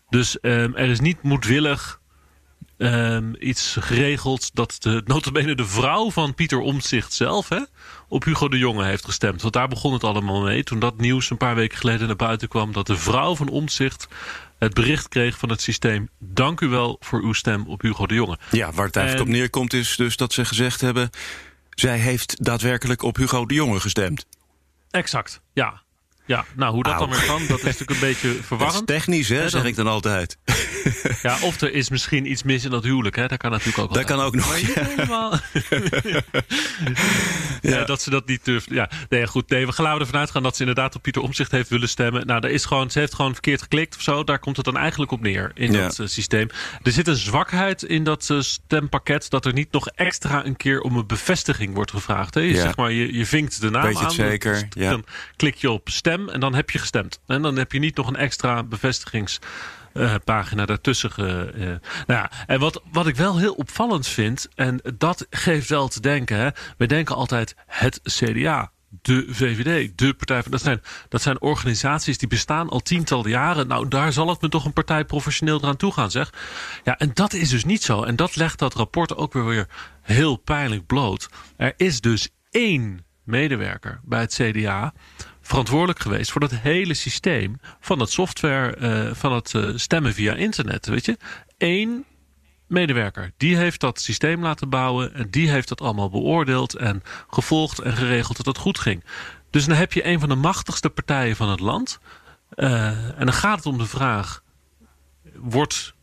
Dus 0.09 0.39
ehm, 0.39 0.71
er 0.75 0.89
is 0.89 0.99
niet 0.99 1.23
moedwillig 1.23 1.99
ehm, 2.77 3.33
iets 3.39 3.77
geregeld 3.79 4.55
dat 4.55 4.75
de, 4.79 5.01
notabene 5.05 5.55
de 5.55 5.65
vrouw 5.65 6.11
van 6.11 6.33
Pieter 6.33 6.59
Omtzigt 6.59 7.13
zelf 7.13 7.49
hè, 7.49 7.59
op 8.07 8.23
Hugo 8.23 8.47
de 8.47 8.57
Jonge 8.57 8.85
heeft 8.85 9.05
gestemd. 9.05 9.41
Want 9.41 9.53
daar 9.53 9.67
begon 9.67 9.93
het 9.93 10.03
allemaal 10.03 10.41
mee. 10.41 10.63
Toen 10.63 10.79
dat 10.79 10.97
nieuws 10.97 11.29
een 11.29 11.37
paar 11.37 11.55
weken 11.55 11.77
geleden 11.77 12.07
naar 12.07 12.15
buiten 12.15 12.47
kwam 12.47 12.71
dat 12.71 12.87
de 12.87 12.97
vrouw 12.97 13.35
van 13.35 13.49
Omtzigt 13.49 14.07
het 14.65 14.73
bericht 14.73 15.07
kreeg 15.07 15.37
van 15.37 15.49
het 15.49 15.61
systeem. 15.61 16.09
Dank 16.19 16.61
u 16.61 16.67
wel 16.67 16.97
voor 16.99 17.21
uw 17.21 17.33
stem 17.33 17.67
op 17.67 17.81
Hugo 17.81 18.05
de 18.05 18.13
Jonge. 18.13 18.39
Ja, 18.51 18.71
waar 18.71 18.85
het 18.85 18.95
eigenlijk 18.95 19.27
En- 19.27 19.33
op 19.33 19.39
neerkomt 19.39 19.73
is 19.73 19.95
dus 19.95 20.15
dat 20.17 20.33
ze 20.33 20.45
gezegd 20.45 20.81
hebben... 20.81 21.09
zij 21.69 21.97
heeft 21.97 22.45
daadwerkelijk 22.45 23.01
op 23.01 23.15
Hugo 23.15 23.45
de 23.45 23.53
Jonge 23.53 23.79
gestemd. 23.79 24.25
Exact, 24.89 25.41
ja. 25.53 25.83
Ja, 26.27 26.45
nou 26.55 26.73
hoe 26.73 26.83
dat 26.83 26.93
Auw. 26.93 27.01
dan 27.07 27.09
weer 27.17 27.25
kan, 27.25 27.41
dat 27.47 27.57
is 27.57 27.63
natuurlijk 27.63 27.89
een 27.91 27.99
beetje 27.99 28.27
Dat 28.33 28.39
is 28.39 28.45
verwarrend. 28.45 28.87
technisch, 28.87 29.29
hè, 29.29 29.41
zeg 29.49 29.51
dan- 29.51 29.65
ik 29.65 29.75
dan 29.75 29.87
altijd. 29.87 30.37
Ja, 31.21 31.37
of 31.41 31.61
er 31.61 31.73
is 31.73 31.89
misschien 31.89 32.31
iets 32.31 32.43
mis 32.43 32.63
in 32.65 32.69
dat 32.71 32.83
huwelijk, 32.83 33.15
hè? 33.15 33.27
Dat 33.27 33.37
kan 33.37 33.51
natuurlijk 33.51 33.77
ook 33.79 33.93
Dat 33.93 33.97
altijd. 33.97 34.17
kan 34.17 34.25
ook 34.25 34.35
nog, 34.35 34.57
ja. 34.57 34.83
helemaal. 34.85 35.39
Ja. 37.61 37.77
Ja, 37.77 37.83
dat 37.85 38.01
ze 38.01 38.09
dat 38.09 38.27
niet 38.27 38.45
durft. 38.45 38.69
Ja, 38.69 38.89
nee, 39.09 39.27
goed. 39.27 39.49
Nee, 39.49 39.65
we 39.65 39.71
gaan 39.71 39.99
ervan 39.99 40.19
uitgaan 40.19 40.43
dat 40.43 40.53
ze 40.55 40.59
inderdaad 40.59 40.95
op 40.95 41.01
Pieter 41.01 41.21
Omzicht 41.21 41.51
heeft 41.51 41.69
willen 41.69 41.89
stemmen. 41.89 42.25
Nou, 42.27 42.41
daar 42.41 42.51
is 42.51 42.65
gewoon, 42.65 42.91
ze 42.91 42.99
heeft 42.99 43.13
gewoon 43.13 43.31
verkeerd 43.33 43.61
geklikt 43.61 43.95
of 43.95 44.01
zo. 44.01 44.23
Daar 44.23 44.39
komt 44.39 44.55
het 44.55 44.65
dan 44.65 44.77
eigenlijk 44.77 45.11
op 45.11 45.21
neer 45.21 45.51
in 45.53 45.71
Ja. 45.71 45.81
dat 45.81 45.99
eh, 45.99 46.07
systeem. 46.07 46.47
Er 46.83 46.91
zit 46.91 47.07
een 47.07 47.15
zwakheid 47.15 47.83
in 47.83 48.03
dat 48.03 48.29
eh, 48.29 48.39
stempakket 48.39 49.29
dat 49.29 49.45
er 49.45 49.53
niet 49.53 49.71
nog 49.71 49.87
extra 49.87 50.45
een 50.45 50.57
keer 50.57 50.79
om 50.81 50.97
een 50.97 51.07
bevestiging 51.07 51.73
wordt 51.75 51.91
gevraagd. 51.91 52.33
Hè? 52.33 52.39
Je, 52.41 52.53
Ja. 52.53 52.61
zeg 52.61 52.75
maar, 52.75 52.91
je, 52.91 53.13
je 53.17 53.25
vinkt 53.25 53.61
de 53.61 53.69
naam 53.69 53.83
Weet 53.83 53.91
je 53.93 53.97
het 53.99 54.07
aan. 54.07 54.13
zeker? 54.13 54.53
Dus 54.53 54.83
Ja. 54.83 54.89
Dan 54.89 55.05
klik 55.35 55.55
je 55.55 55.71
op 55.71 55.89
stem 55.89 56.14
en 56.15 56.39
dan 56.39 56.55
heb 56.55 56.69
je 56.69 56.79
gestemd. 56.79 57.19
En 57.27 57.41
dan 57.41 57.55
heb 57.55 57.71
je 57.71 57.79
niet 57.79 57.95
nog 57.95 58.07
een 58.07 58.15
extra 58.15 58.63
bevestigings 58.63 59.39
eh, 59.93 60.15
pagina 60.23 60.65
daartussen. 60.65 61.11
Eh. 61.17 61.25
nou 61.57 61.79
ja, 62.07 62.31
en 62.47 62.59
wat, 62.59 62.81
wat 62.91 63.07
ik 63.07 63.15
wel 63.15 63.37
heel 63.37 63.53
opvallend 63.53 64.07
vind, 64.07 64.47
en 64.55 64.81
dat 64.97 65.27
geeft 65.29 65.69
wel 65.69 65.87
te 65.87 65.99
denken. 65.99 66.37
Hè, 66.37 66.49
we 66.77 66.85
denken 66.85 67.15
altijd 67.15 67.55
het 67.65 67.99
CDA. 68.03 68.71
de 69.01 69.25
VVD, 69.29 69.97
de 69.97 70.13
Partij 70.13 70.41
van... 70.41 70.51
Dat 70.51 70.61
zijn, 70.61 70.81
dat 71.09 71.21
zijn 71.21 71.41
organisaties 71.41 72.17
die 72.17 72.27
bestaan 72.27 72.69
al 72.69 72.79
tientallen 72.79 73.29
jaren. 73.29 73.67
Nou, 73.67 73.87
daar 73.87 74.13
zal 74.13 74.29
het 74.29 74.41
me 74.41 74.49
toch 74.49 74.65
een 74.65 74.73
partij 74.73 75.05
professioneel 75.05 75.57
eraan 75.57 75.75
toe 75.75 75.91
gaan, 75.91 76.11
zeg. 76.11 76.33
Ja, 76.83 76.97
en 76.97 77.11
dat 77.13 77.33
is 77.33 77.49
dus 77.49 77.65
niet 77.65 77.83
zo. 77.83 78.03
En 78.03 78.15
dat 78.15 78.35
legt 78.35 78.59
dat 78.59 78.73
rapport 78.73 79.15
ook 79.15 79.33
weer 79.33 79.67
heel 80.01 80.35
pijnlijk 80.35 80.85
bloot. 80.85 81.29
Er 81.57 81.73
is 81.77 82.01
dus 82.01 82.29
één 82.49 83.05
medewerker 83.23 83.99
bij 84.03 84.19
het 84.19 84.33
CDA 84.33 84.93
verantwoordelijk 85.45 85.99
geweest 85.99 86.31
voor 86.31 86.41
dat 86.41 86.51
hele 86.55 86.93
systeem 86.93 87.59
van 87.79 87.99
het 87.99 88.11
software, 88.11 88.77
uh, 88.77 89.13
van 89.13 89.33
het 89.33 89.53
uh, 89.53 89.69
stemmen 89.75 90.13
via 90.13 90.33
internet. 90.33 90.85
Weet 90.85 91.05
je, 91.05 91.17
Eén 91.57 92.05
medewerker. 92.67 93.31
Die 93.37 93.57
heeft 93.57 93.79
dat 93.79 94.01
systeem 94.01 94.41
laten 94.41 94.69
bouwen 94.69 95.13
en 95.13 95.29
die 95.29 95.49
heeft 95.49 95.67
dat 95.67 95.81
allemaal 95.81 96.09
beoordeeld 96.09 96.75
en 96.75 97.03
gevolgd 97.29 97.79
en 97.79 97.93
geregeld 97.93 98.37
dat 98.37 98.45
het 98.45 98.57
goed 98.57 98.79
ging. 98.79 99.03
Dus 99.49 99.65
dan 99.65 99.75
heb 99.75 99.93
je 99.93 100.05
een 100.05 100.19
van 100.19 100.29
de 100.29 100.35
machtigste 100.35 100.89
partijen 100.89 101.35
van 101.35 101.49
het 101.49 101.59
land. 101.59 101.99
Uh, 102.55 102.87
en 103.19 103.25
dan 103.25 103.33
gaat 103.33 103.57
het 103.57 103.65
om 103.65 103.77
de 103.77 103.85
vraag: 103.85 104.43
wordt 105.33 105.93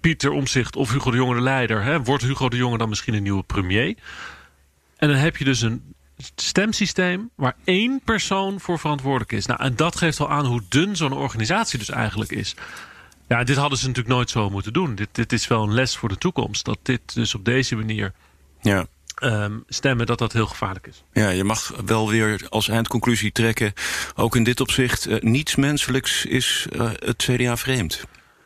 Pieter 0.00 0.30
Omzicht 0.30 0.76
of 0.76 0.92
Hugo 0.92 1.10
de 1.10 1.16
Jonge 1.16 1.34
de 1.34 1.40
leider? 1.40 1.82
Hè? 1.82 2.02
Wordt 2.02 2.22
Hugo 2.22 2.48
de 2.48 2.56
Jonge 2.56 2.78
dan 2.78 2.88
misschien 2.88 3.14
een 3.14 3.22
nieuwe 3.22 3.42
premier? 3.42 3.96
En 4.96 5.08
dan 5.08 5.16
heb 5.16 5.36
je 5.36 5.44
dus 5.44 5.60
een 5.60 5.94
stemsysteem 6.36 7.30
waar 7.34 7.56
één 7.64 8.00
persoon 8.04 8.60
voor 8.60 8.78
verantwoordelijk 8.78 9.32
is. 9.32 9.46
Nou, 9.46 9.62
en 9.62 9.76
dat 9.76 9.96
geeft 9.96 10.20
al 10.20 10.30
aan 10.30 10.46
hoe 10.46 10.62
dun 10.68 10.96
zo'n 10.96 11.12
organisatie 11.12 11.78
dus 11.78 11.90
eigenlijk 11.90 12.30
is. 12.30 12.54
Ja, 13.28 13.44
dit 13.44 13.56
hadden 13.56 13.78
ze 13.78 13.86
natuurlijk 13.86 14.14
nooit 14.14 14.30
zo 14.30 14.50
moeten 14.50 14.72
doen. 14.72 14.94
Dit, 14.94 15.08
dit 15.12 15.32
is 15.32 15.46
wel 15.46 15.62
een 15.62 15.74
les 15.74 15.96
voor 15.96 16.08
de 16.08 16.18
toekomst. 16.18 16.64
Dat 16.64 16.78
dit 16.82 17.14
dus 17.14 17.34
op 17.34 17.44
deze 17.44 17.76
manier 17.76 18.12
ja. 18.60 18.86
Um, 19.22 19.64
stemmen, 19.68 20.06
dat 20.06 20.18
dat 20.18 20.32
heel 20.32 20.46
gevaarlijk 20.46 20.86
is. 20.86 21.04
Ja, 21.12 21.28
je 21.28 21.44
mag 21.44 21.72
wel 21.86 22.08
weer 22.08 22.46
als 22.48 22.68
eindconclusie 22.68 23.32
trekken... 23.32 23.72
ook 24.14 24.36
in 24.36 24.44
dit 24.44 24.60
opzicht, 24.60 25.06
uh, 25.06 25.20
niets 25.20 25.56
menselijks 25.56 26.24
is 26.24 26.66
uh, 26.72 26.90
het 26.98 27.16
CDA 27.16 27.56
vreemd. 27.56 28.04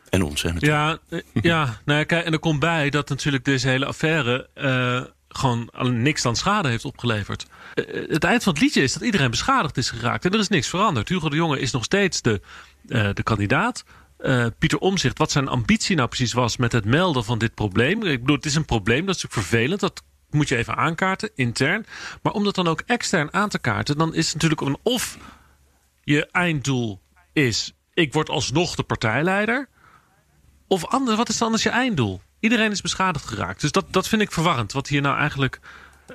En 0.09 0.23
ons, 0.23 0.43
hè, 0.43 0.51
Ja, 0.59 0.99
uh, 1.09 1.21
ja 1.33 1.79
nou, 1.85 2.05
kijk, 2.05 2.25
en 2.25 2.33
er 2.33 2.39
komt 2.39 2.61
bij 2.61 2.91
dat 2.91 3.09
natuurlijk 3.09 3.45
deze 3.45 3.69
hele 3.69 3.87
affaire... 3.87 4.49
gewoon 5.37 5.71
niks 6.03 6.23
dan 6.23 6.37
schade 6.37 6.69
heeft 6.69 6.85
opgeleverd. 6.85 7.47
het 8.09 8.25
eind 8.25 8.43
van 8.43 8.53
het 8.53 8.63
liedje 8.63 8.83
is 8.83 8.93
dat 8.93 9.03
iedereen 9.03 9.31
beschadigd 9.31 9.77
is 9.77 9.91
geraakt. 9.91 10.25
En 10.25 10.33
er 10.33 10.39
is 10.39 10.49
niks 10.49 10.69
veranderd. 10.69 11.09
Hugo 11.09 11.29
de 11.29 11.37
Jonge 11.37 11.61
is 11.61 11.71
nog 11.71 11.85
steeds 11.85 12.23
de, 12.23 12.41
de 12.89 13.23
kandidaat. 13.23 13.85
Pieter 14.59 14.79
Omzicht, 14.79 15.19
wat 15.19 15.31
zijn 15.31 15.49
ambitie 15.49 15.97
nou 15.97 16.09
precies 16.09 16.33
was 16.33 16.57
met 16.57 16.73
het 16.73 16.85
melden 16.85 17.25
van 17.25 17.39
dit 17.39 17.55
probleem. 17.55 18.03
Ik 18.03 18.21
bedoel, 18.21 18.37
het 18.37 18.47
is 18.47 18.55
een 18.55 18.65
probleem, 18.65 19.07
dat 19.07 19.17
is 19.17 19.23
natuurlijk 19.23 19.49
vervelend. 19.49 19.81
Dat 19.81 20.03
moet 20.31 20.49
je 20.49 20.57
even 20.57 20.77
aankaarten, 20.77 21.31
intern. 21.35 21.87
Maar 22.23 22.33
om 22.33 22.45
dat 22.45 22.55
dan 22.55 22.69
ook 22.69 22.83
extern 22.87 23.33
aan 23.33 23.49
te 23.49 23.59
kaarten, 23.59 23.99
dan 23.99 24.15
is 24.15 24.25
het 24.25 24.35
natuurlijk 24.35 24.61
een 24.61 24.79
of 24.83 25.19
je 26.05 26.27
einddoel 26.27 27.01
is: 27.33 27.73
ik 27.95 28.13
word 28.13 28.29
alsnog 28.29 28.75
de 28.75 28.83
partijleider. 28.83 29.69
Of 30.69 30.87
anders, 30.87 31.17
wat 31.17 31.29
is 31.29 31.39
dan 31.39 31.47
anders 31.47 31.65
je 31.65 31.71
einddoel? 31.71 32.21
Iedereen 32.41 32.71
is 32.71 32.81
beschadigd 32.81 33.27
geraakt. 33.27 33.61
Dus 33.61 33.73
dat, 33.73 33.85
dat 33.91 34.09
vind 34.09 34.23
ik 34.23 34.33
verwarrend. 34.33 34.73
Wat 34.73 34.89
hier 34.89 35.01
nou 35.01 35.19
eigenlijk 35.19 35.61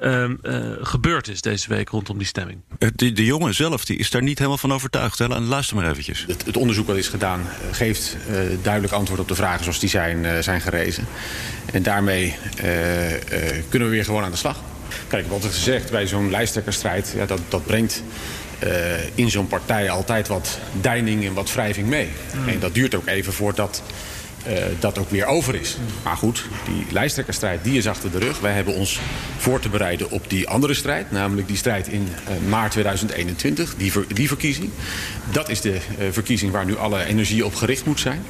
uh, 0.01 0.23
uh, 0.23 0.71
gebeurd 0.81 1.27
is 1.27 1.41
deze 1.41 1.69
week 1.69 1.89
rondom 1.89 2.17
die 2.17 2.27
stemming. 2.27 2.61
Eh, 2.79 2.89
de, 2.95 3.11
de 3.11 3.25
jongen 3.25 3.53
zelf 3.53 3.85
die 3.85 3.97
is 3.97 4.09
daar 4.09 4.21
niet 4.21 4.37
helemaal 4.37 4.57
van 4.57 4.73
overtuigd. 4.73 5.19
Hè? 5.19 5.27
Luister 5.27 5.75
maar 5.75 5.89
eventjes. 5.89 6.25
Het, 6.27 6.45
het 6.45 6.57
onderzoek 6.57 6.87
wat 6.87 6.97
is 6.97 7.07
gedaan 7.07 7.39
eh, 7.41 7.47
geeft 7.71 8.17
uh, 8.29 8.35
duidelijk 8.61 8.93
antwoord 8.93 9.19
op 9.19 9.27
de 9.27 9.35
vragen 9.35 9.63
zoals 9.63 9.79
die 9.79 9.89
zijn, 9.89 10.23
uh, 10.23 10.39
zijn 10.39 10.61
gerezen. 10.61 11.05
En 11.73 11.83
daarmee 11.83 12.35
kunnen 13.69 13.87
we 13.87 13.93
weer 13.93 14.05
gewoon 14.05 14.23
aan 14.23 14.31
de 14.31 14.37
slag. 14.37 14.59
Kijk, 15.07 15.27
wat 15.27 15.43
er 15.43 15.49
gezegd 15.49 15.91
bij 15.91 16.07
zo'n 16.07 16.29
lijsttrekkerstrijd, 16.29 17.13
ja, 17.15 17.25
dat, 17.25 17.39
dat 17.47 17.65
brengt 17.65 18.03
in 19.15 19.29
zo'n 19.29 19.47
partij 19.47 19.89
altijd 19.89 20.27
wat 20.27 20.59
deining 20.81 21.25
en 21.25 21.33
wat 21.33 21.53
wrijving 21.53 21.87
mee. 21.87 22.09
Mm. 22.35 22.47
En 22.47 22.59
dat 22.59 22.73
duurt 22.73 22.95
ook 22.95 23.07
even 23.07 23.33
voordat 23.33 23.83
dat 24.79 24.97
ook 24.97 25.09
weer 25.09 25.25
over 25.25 25.55
is. 25.55 25.77
Maar 26.03 26.17
goed, 26.17 26.45
die 26.65 26.85
lijsttrekkerstrijd 26.91 27.63
die 27.63 27.77
is 27.77 27.87
achter 27.87 28.11
de 28.11 28.19
rug. 28.19 28.39
Wij 28.39 28.53
hebben 28.53 28.73
ons 28.73 28.99
voor 29.37 29.59
te 29.59 29.69
bereiden 29.69 30.11
op 30.11 30.29
die 30.29 30.47
andere 30.47 30.73
strijd. 30.73 31.11
Namelijk 31.11 31.47
die 31.47 31.57
strijd 31.57 31.87
in 31.87 32.01
uh, 32.01 32.49
maart 32.49 32.71
2021, 32.71 33.75
die, 33.77 33.91
ver, 33.91 34.05
die 34.13 34.27
verkiezing. 34.27 34.69
Dat 35.31 35.49
is 35.49 35.61
de 35.61 35.73
uh, 35.73 36.07
verkiezing 36.11 36.51
waar 36.51 36.65
nu 36.65 36.77
alle 36.77 37.03
energie 37.03 37.45
op 37.45 37.55
gericht 37.55 37.85
moet 37.85 37.99
zijn. 37.99 38.21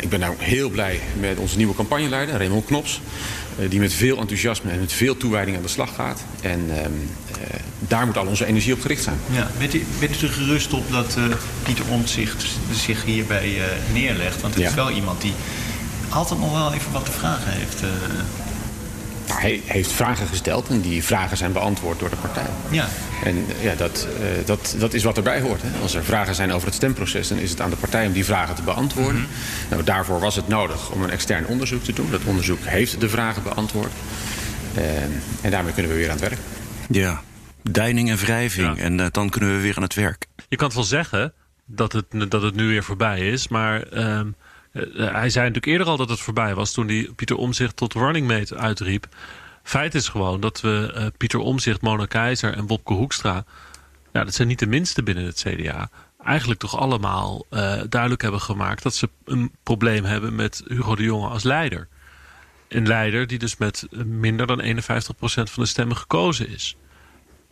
ik 0.00 0.08
ben 0.08 0.20
nou 0.20 0.34
heel 0.38 0.70
blij 0.70 1.00
met 1.20 1.38
onze 1.38 1.56
nieuwe 1.56 1.74
campagneleider, 1.74 2.36
Raymond 2.36 2.64
Knops. 2.64 3.00
Die 3.68 3.80
met 3.80 3.92
veel 3.92 4.18
enthousiasme 4.18 4.70
en 4.70 4.80
met 4.80 4.92
veel 4.92 5.16
toewijding 5.16 5.56
aan 5.56 5.62
de 5.62 5.68
slag 5.68 5.94
gaat. 5.94 6.24
En 6.40 6.60
ehm, 6.68 6.92
daar 7.78 8.06
moet 8.06 8.16
al 8.16 8.26
onze 8.26 8.46
energie 8.46 8.72
op 8.72 8.80
gericht 8.80 9.02
zijn. 9.02 9.18
Ja, 9.30 9.50
bent, 9.58 9.74
u, 9.74 9.86
bent 9.98 10.22
u 10.22 10.26
er 10.26 10.32
gerust 10.32 10.72
op 10.72 10.90
dat 10.90 11.16
Pieter 11.62 11.84
Omtzigt 11.88 12.46
zich 12.72 13.04
hierbij 13.04 13.58
neerlegt? 13.92 14.40
Want 14.40 14.54
het 14.54 14.62
ja. 14.62 14.68
is 14.68 14.74
wel 14.74 14.90
iemand 14.90 15.20
die 15.20 15.32
altijd 16.08 16.40
nog 16.40 16.52
wel 16.52 16.72
even 16.72 16.92
wat 16.92 17.04
te 17.04 17.12
vragen 17.12 17.52
heeft. 17.52 17.82
Nou, 19.32 19.44
hij 19.44 19.62
heeft 19.64 19.92
vragen 19.92 20.26
gesteld 20.26 20.68
en 20.68 20.80
die 20.80 21.04
vragen 21.04 21.36
zijn 21.36 21.52
beantwoord 21.52 21.98
door 21.98 22.10
de 22.10 22.16
partij. 22.16 22.46
Ja. 22.70 22.88
En 23.24 23.46
ja, 23.60 23.74
dat, 23.74 24.08
uh, 24.20 24.46
dat, 24.46 24.74
dat 24.78 24.94
is 24.94 25.02
wat 25.02 25.16
erbij 25.16 25.40
hoort. 25.40 25.62
Hè. 25.62 25.68
Als 25.82 25.94
er 25.94 26.04
vragen 26.04 26.34
zijn 26.34 26.52
over 26.52 26.66
het 26.66 26.76
stemproces, 26.76 27.28
dan 27.28 27.38
is 27.38 27.50
het 27.50 27.60
aan 27.60 27.70
de 27.70 27.76
partij 27.76 28.06
om 28.06 28.12
die 28.12 28.24
vragen 28.24 28.54
te 28.54 28.62
beantwoorden. 28.62 29.20
Mm 29.20 29.26
-hmm. 29.26 29.70
nou, 29.70 29.82
daarvoor 29.82 30.20
was 30.20 30.36
het 30.36 30.48
nodig 30.48 30.90
om 30.90 31.02
een 31.02 31.10
extern 31.10 31.46
onderzoek 31.46 31.82
te 31.82 31.92
doen. 31.92 32.10
Dat 32.10 32.24
onderzoek 32.24 32.58
heeft 32.62 33.00
de 33.00 33.08
vragen 33.08 33.42
beantwoord. 33.42 33.92
Uh, 34.78 35.02
en 35.40 35.50
daarmee 35.50 35.72
kunnen 35.72 35.92
we 35.92 35.98
weer 35.98 36.10
aan 36.10 36.18
het 36.18 36.28
werk. 36.28 36.40
Ja, 36.88 37.22
deining 37.62 38.10
en 38.10 38.16
wrijving. 38.16 38.76
Ja. 38.76 38.82
En 38.82 38.98
uh, 38.98 39.06
dan 39.10 39.28
kunnen 39.28 39.56
we 39.56 39.62
weer 39.62 39.76
aan 39.76 39.82
het 39.82 39.94
werk. 39.94 40.26
Je 40.48 40.56
kan 40.56 40.66
het 40.66 40.76
wel 40.76 40.84
zeggen 40.84 41.32
dat 41.66 41.92
het, 41.92 42.06
dat 42.28 42.42
het 42.42 42.54
nu 42.54 42.66
weer 42.66 42.84
voorbij 42.84 43.20
is, 43.20 43.48
maar 43.48 43.82
ehm, 43.82 44.26
Uh, 44.26 44.32
hij 44.94 45.30
zei 45.30 45.46
natuurlijk 45.46 45.66
eerder 45.66 45.86
al 45.86 45.96
dat 45.96 46.08
het 46.08 46.20
voorbij 46.20 46.54
was 46.54 46.72
toen 46.72 46.88
hij 46.88 47.10
Pieter 47.16 47.36
Omzicht 47.36 47.76
tot 47.76 47.94
running 47.94 48.26
mate 48.26 48.56
uitriep. 48.56 49.06
Feit 49.62 49.94
is 49.94 50.08
gewoon 50.08 50.40
dat 50.40 50.60
we 50.60 50.92
uh, 50.96 51.06
Pieter 51.16 51.40
Omzicht, 51.40 51.80
Mona 51.80 52.06
Keizer 52.06 52.54
en 52.54 52.66
Bobke 52.66 52.92
Hoekstra, 52.92 53.44
ja, 54.12 54.24
dat 54.24 54.34
zijn 54.34 54.48
niet 54.48 54.58
de 54.58 54.66
minste 54.66 55.02
binnen 55.02 55.24
het 55.24 55.44
CDA, 55.46 55.90
eigenlijk 56.24 56.60
toch 56.60 56.78
allemaal 56.78 57.46
duidelijk 57.88 58.22
hebben 58.22 58.40
gemaakt 58.40 58.82
dat 58.82 58.94
ze 58.94 59.08
een 59.24 59.52
probleem 59.62 60.04
hebben 60.04 60.34
met 60.34 60.62
Hugo 60.66 60.94
de 60.94 61.02
Jonge 61.02 61.28
als 61.28 61.42
leider. 61.42 61.88
Een 62.68 62.86
leider 62.86 63.26
die 63.26 63.38
dus 63.38 63.56
met 63.56 63.86
minder 64.04 64.46
dan 64.46 64.62
51% 64.62 64.82
van 65.24 65.62
de 65.62 65.66
stemmen 65.66 65.96
gekozen 65.96 66.48
is. 66.48 66.76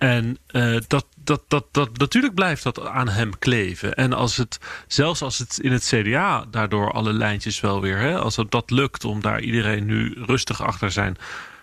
En 0.01 0.39
uh, 0.51 0.79
dat, 0.87 1.07
dat, 1.25 1.43
dat, 1.49 1.67
dat, 1.71 1.99
natuurlijk 1.99 2.35
blijft 2.35 2.63
dat 2.63 2.87
aan 2.87 3.09
hem 3.09 3.39
kleven. 3.39 3.95
En 3.95 4.13
als 4.13 4.37
het, 4.37 4.59
zelfs 4.87 5.23
als 5.23 5.39
het 5.39 5.59
in 5.59 5.73
het 5.73 5.85
CDA 5.85 6.45
daardoor 6.51 6.93
alle 6.93 7.13
lijntjes 7.13 7.61
wel 7.61 7.81
weer, 7.81 7.99
hè, 7.99 8.19
als 8.19 8.39
dat 8.49 8.71
lukt 8.71 9.05
om 9.05 9.21
daar 9.21 9.41
iedereen 9.41 9.87
nu 9.87 10.15
rustig 10.27 10.63
achter 10.63 10.91
zijn 10.91 11.17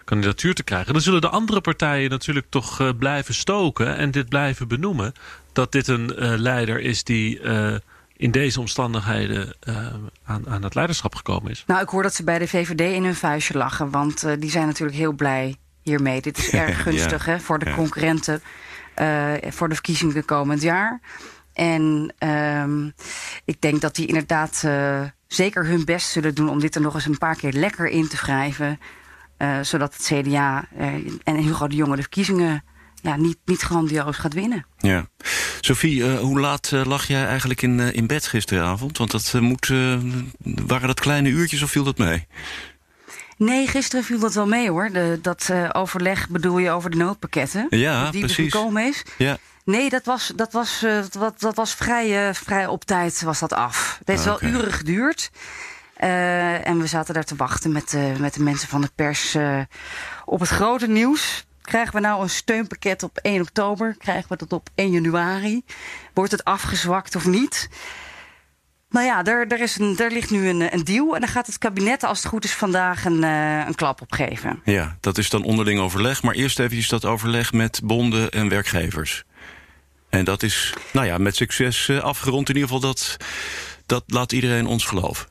kandidatuur 0.03 0.53
te 0.53 0.63
krijgen, 0.63 0.93
dan 0.93 1.01
zullen 1.01 1.21
de 1.21 1.29
andere 1.29 1.61
partijen 1.61 2.09
natuurlijk 2.09 2.45
toch 2.49 2.79
uh, 2.79 2.89
blijven 2.99 3.33
stoken 3.33 3.95
en 3.95 4.11
dit 4.11 4.29
blijven 4.29 4.67
benoemen. 4.67 5.13
Dat 5.53 5.71
dit 5.71 5.87
een 5.87 6.13
uh, 6.17 6.33
leider 6.35 6.79
is 6.79 7.03
die 7.03 7.41
in 8.17 8.31
deze 8.31 8.59
omstandigheden 8.59 9.55
aan, 10.23 10.49
aan 10.49 10.63
het 10.63 10.75
leiderschap 10.75 11.15
gekomen 11.15 11.51
is. 11.51 11.63
Nou, 11.67 11.81
ik 11.81 11.89
hoor 11.89 12.03
dat 12.03 12.15
ze 12.15 12.23
bij 12.23 12.39
de 12.39 12.47
VVD 12.47 12.81
in 12.81 13.03
hun 13.03 13.15
vuistje 13.15 13.57
lachen, 13.57 13.89
want 13.89 14.39
die 14.39 14.49
zijn 14.49 14.65
natuurlijk 14.65 14.97
heel 14.97 15.13
blij 15.13 15.55
hiermee. 15.87 16.21
Dit 16.21 16.37
is 16.37 16.49
erg 16.49 16.81
gunstig 16.83 17.25
ja. 17.25 17.31
hè, 17.31 17.39
voor 17.39 17.59
de 17.59 17.73
concurrenten 17.73 18.41
uh, 19.01 19.33
voor 19.47 19.69
de 19.69 19.73
verkiezingen 19.73 20.25
komend 20.25 20.61
jaar. 20.61 21.01
En 21.53 22.13
um, 22.19 22.93
ik 23.45 23.61
denk 23.61 23.81
dat 23.81 23.95
die 23.95 24.07
inderdaad 24.07 24.61
uh, 24.65 25.01
zeker 25.27 25.65
hun 25.65 25.85
best 25.85 26.09
zullen 26.09 26.35
doen 26.35 26.49
om 26.49 26.59
dit 26.59 26.75
er 26.75 26.81
nog 26.81 26.93
eens 26.93 27.05
een 27.05 27.17
paar 27.17 27.35
keer 27.35 27.51
lekker 27.51 27.87
in 27.87 28.07
te 28.07 28.17
wrijven. 28.21 28.79
Uh, 29.37 29.57
zodat 29.61 29.93
het 29.93 30.03
CDA 30.03 30.65
en 31.23 31.35
Hugo 31.35 31.67
de 31.67 31.75
Jonge 31.75 31.95
de 31.95 32.01
verkiezingen 32.01 32.63
ja, 33.01 33.15
niet, 33.15 33.37
niet 33.45 33.61
grandioos 33.61 34.17
gaat 34.17 34.33
winnen. 34.33 34.65
Ja. 34.77 35.07
Sophie, 35.61 35.95
uh, 35.95 36.19
hoe 36.19 36.39
laat 36.39 36.71
uh, 36.73 36.85
lag 36.85 37.07
jij 37.07 37.25
eigenlijk 37.25 37.61
in, 37.61 37.79
uh, 37.79 37.93
in 37.93 38.07
bed 38.07 38.27
gisteravond? 38.27 38.97
Want 38.97 39.11
dat 39.11 39.33
moet, 39.41 39.67
waren 40.43 40.87
dat 40.87 40.99
kleine 40.99 41.29
uurtjes 41.29 41.61
of 41.61 41.71
viel 41.71 41.83
dat 41.83 41.97
mee? 41.97 42.27
Nee, 43.37 43.67
gisteren 43.67 44.05
viel 44.05 44.19
dat 44.19 44.33
wel 44.33 44.47
mee 44.47 44.69
hoor. 44.69 44.89
De, 44.89 45.19
dat 45.21 45.47
uh, 45.51 45.69
overleg 45.71 46.29
bedoel 46.29 46.57
je 46.57 46.71
over 46.71 46.89
de 46.89 46.97
noodpakketten. 46.97 47.67
Ja, 47.69 48.11
die 48.11 48.19
precies. 48.19 48.53
gekomen 48.53 48.87
is. 48.87 49.03
Ja. 49.17 49.37
Nee, 49.63 49.89
dat 49.89 50.05
was, 50.05 50.31
dat 50.35 50.51
was, 50.51 50.83
uh, 50.83 51.03
dat, 51.11 51.39
dat 51.39 51.55
was 51.55 51.73
vrij, 51.73 52.27
uh, 52.27 52.33
vrij 52.33 52.67
op 52.67 52.85
tijd 52.85 53.21
was 53.21 53.39
dat 53.39 53.53
af. 53.53 53.95
Het 53.99 54.07
heeft 54.07 54.27
okay. 54.27 54.51
wel 54.51 54.59
uren 54.59 54.73
geduurd. 54.73 55.31
en 55.97 56.79
we 56.79 56.87
zaten 56.87 57.13
daar 57.13 57.23
te 57.23 57.35
wachten 57.35 57.71
met, 57.71 57.97
met 58.19 58.33
de 58.33 58.43
mensen 58.43 58.67
van 58.67 58.81
de 58.81 58.89
pers 58.95 59.37
op 60.25 60.39
het 60.39 60.49
grote 60.49 60.87
nieuws. 60.87 61.45
Krijgen 61.61 61.93
we 61.93 61.99
nou 61.99 62.21
een 62.21 62.29
steunpakket 62.29 63.03
op 63.03 63.17
1 63.17 63.41
oktober? 63.41 63.95
Krijgen 63.97 64.29
we 64.29 64.35
dat 64.35 64.53
op 64.53 64.69
1 64.75 64.91
januari? 64.91 65.63
Wordt 66.13 66.31
het 66.31 66.43
afgezwakt 66.43 67.15
of 67.15 67.25
niet? 67.25 67.69
Nou 68.97 69.09
ja, 69.09 69.23
er, 69.23 69.47
er, 69.47 69.61
is 69.61 69.77
een, 69.77 69.97
er 69.97 70.11
ligt 70.11 70.29
nu 70.29 70.47
een, 70.47 70.73
een 70.73 70.83
deal. 70.83 71.13
En 71.13 71.19
dan 71.19 71.29
gaat 71.29 71.47
het 71.47 71.57
kabinet, 71.57 72.03
als 72.03 72.17
het 72.17 72.27
goed 72.27 72.43
is, 72.43 72.53
vandaag 72.53 73.05
een, 73.05 73.23
uh, 73.23 73.65
een 73.67 73.75
klap 73.75 74.01
opgeven. 74.01 74.61
Ja, 74.63 74.97
dat 74.99 75.17
is 75.17 75.29
dan 75.29 75.43
onderling 75.43 75.79
overleg. 75.79 76.23
Maar 76.23 76.33
eerst 76.33 76.59
even 76.59 76.89
dat 76.89 77.05
overleg 77.05 77.53
met 77.53 77.81
bonden 77.83 78.29
en 78.29 78.49
werkgevers. 78.49 79.23
En 80.09 80.25
dat 80.25 80.43
is, 80.43 80.73
nou 80.93 81.05
ja, 81.05 81.17
met 81.17 81.35
succes 81.35 81.87
uh, 81.87 81.99
afgerond. 81.99 82.49
In 82.49 82.55
ieder 82.55 82.69
geval, 82.69 82.89
dat, 82.89 83.17
dat 83.85 84.03
laat 84.07 84.31
iedereen 84.31 84.67
ons 84.67 84.85
geloven. 84.85 85.27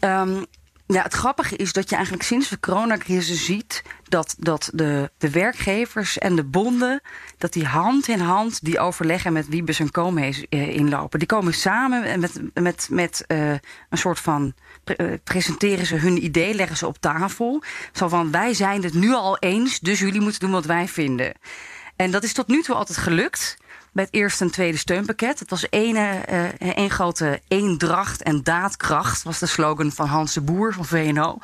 Um, 0.00 0.46
ja, 0.92 1.02
het 1.02 1.12
grappige 1.12 1.56
is 1.56 1.72
dat 1.72 1.88
je 1.88 1.94
eigenlijk 1.94 2.24
sinds 2.24 2.48
de 2.48 2.60
coronacrisis 2.60 3.44
ziet 3.44 3.82
dat, 4.08 4.34
dat 4.38 4.70
de, 4.72 5.10
de 5.18 5.30
werkgevers 5.30 6.18
en 6.18 6.36
de 6.36 6.44
bonden, 6.44 7.00
dat 7.38 7.52
die 7.52 7.66
hand 7.66 8.08
in 8.08 8.20
hand 8.20 8.64
die 8.64 8.78
overleggen 8.78 9.32
met 9.32 9.48
Wiebes 9.48 9.80
en 9.80 9.90
Koolmees 9.90 10.46
eh, 10.48 10.76
inlopen. 10.76 11.18
Die 11.18 11.28
komen 11.28 11.54
samen 11.54 12.20
met, 12.20 12.40
met, 12.54 12.88
met 12.90 13.24
uh, 13.28 13.50
een 13.50 13.98
soort 13.98 14.20
van 14.20 14.54
pre 14.84 15.20
presenteren 15.24 15.86
ze 15.86 15.96
hun 15.96 16.24
idee, 16.24 16.54
leggen 16.54 16.76
ze 16.76 16.86
op 16.86 16.98
tafel. 16.98 17.62
Zo 17.92 18.08
van 18.08 18.30
wij 18.30 18.54
zijn 18.54 18.82
het 18.82 18.94
nu 18.94 19.12
al 19.12 19.38
eens, 19.38 19.80
dus 19.80 19.98
jullie 19.98 20.20
moeten 20.20 20.40
doen 20.40 20.50
wat 20.50 20.64
wij 20.64 20.88
vinden. 20.88 21.32
En 21.96 22.10
dat 22.10 22.22
is 22.24 22.32
tot 22.32 22.48
nu 22.48 22.62
toe 22.62 22.74
altijd 22.74 22.98
gelukt 22.98 23.56
bij 23.92 24.04
het 24.04 24.14
eerste 24.14 24.44
en 24.44 24.50
tweede 24.50 24.78
steunpakket. 24.78 25.38
Het 25.38 25.50
was 25.50 25.68
één, 25.68 25.96
uh, 25.96 26.44
één 26.76 26.90
grote 26.90 27.40
eendracht 27.48 28.22
en 28.22 28.42
daadkracht, 28.42 29.22
was 29.22 29.38
de 29.38 29.46
slogan 29.46 29.92
van 29.92 30.06
Hans 30.06 30.32
de 30.32 30.40
Boer 30.40 30.74
van 30.74 30.84
VNO. 30.84 31.38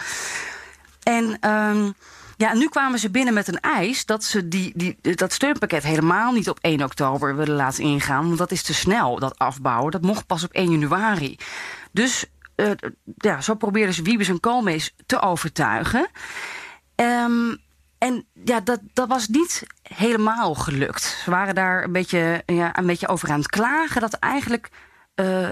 En 1.02 1.50
um, 1.50 1.94
ja, 2.36 2.54
nu 2.54 2.68
kwamen 2.68 2.98
ze 2.98 3.10
binnen 3.10 3.34
met 3.34 3.48
een 3.48 3.60
eis 3.60 4.06
dat 4.06 4.24
ze 4.24 4.48
die, 4.48 4.72
die, 4.74 4.98
dat 5.14 5.32
steunpakket 5.32 5.82
helemaal 5.82 6.32
niet 6.32 6.48
op 6.48 6.58
1 6.60 6.82
oktober 6.82 7.36
willen 7.36 7.56
laten 7.56 7.84
ingaan. 7.84 8.26
Want 8.26 8.38
dat 8.38 8.50
is 8.50 8.62
te 8.62 8.74
snel, 8.74 9.18
dat 9.18 9.38
afbouwen. 9.38 9.90
Dat 9.90 10.02
mocht 10.02 10.26
pas 10.26 10.44
op 10.44 10.52
1 10.52 10.70
januari. 10.70 11.38
Dus 11.92 12.24
uh, 12.56 12.70
ja, 13.16 13.40
zo 13.40 13.54
probeerden 13.54 13.94
ze 13.94 14.02
Wiebes 14.02 14.28
en 14.28 14.40
Koolmees 14.40 14.94
te 15.06 15.20
overtuigen. 15.20 16.08
Um, 16.94 17.58
en 17.98 18.26
ja, 18.44 18.60
dat, 18.60 18.80
dat 18.92 19.08
was 19.08 19.28
niet 19.28 19.62
helemaal 19.82 20.54
gelukt. 20.54 21.02
Ze 21.24 21.30
waren 21.30 21.54
daar 21.54 21.84
een 21.84 21.92
beetje, 21.92 22.42
ja, 22.46 22.78
een 22.78 22.86
beetje 22.86 23.08
over 23.08 23.30
aan 23.30 23.38
het 23.38 23.48
klagen 23.48 24.00
dat 24.00 24.14
eigenlijk 24.14 24.70
uh, 25.16 25.48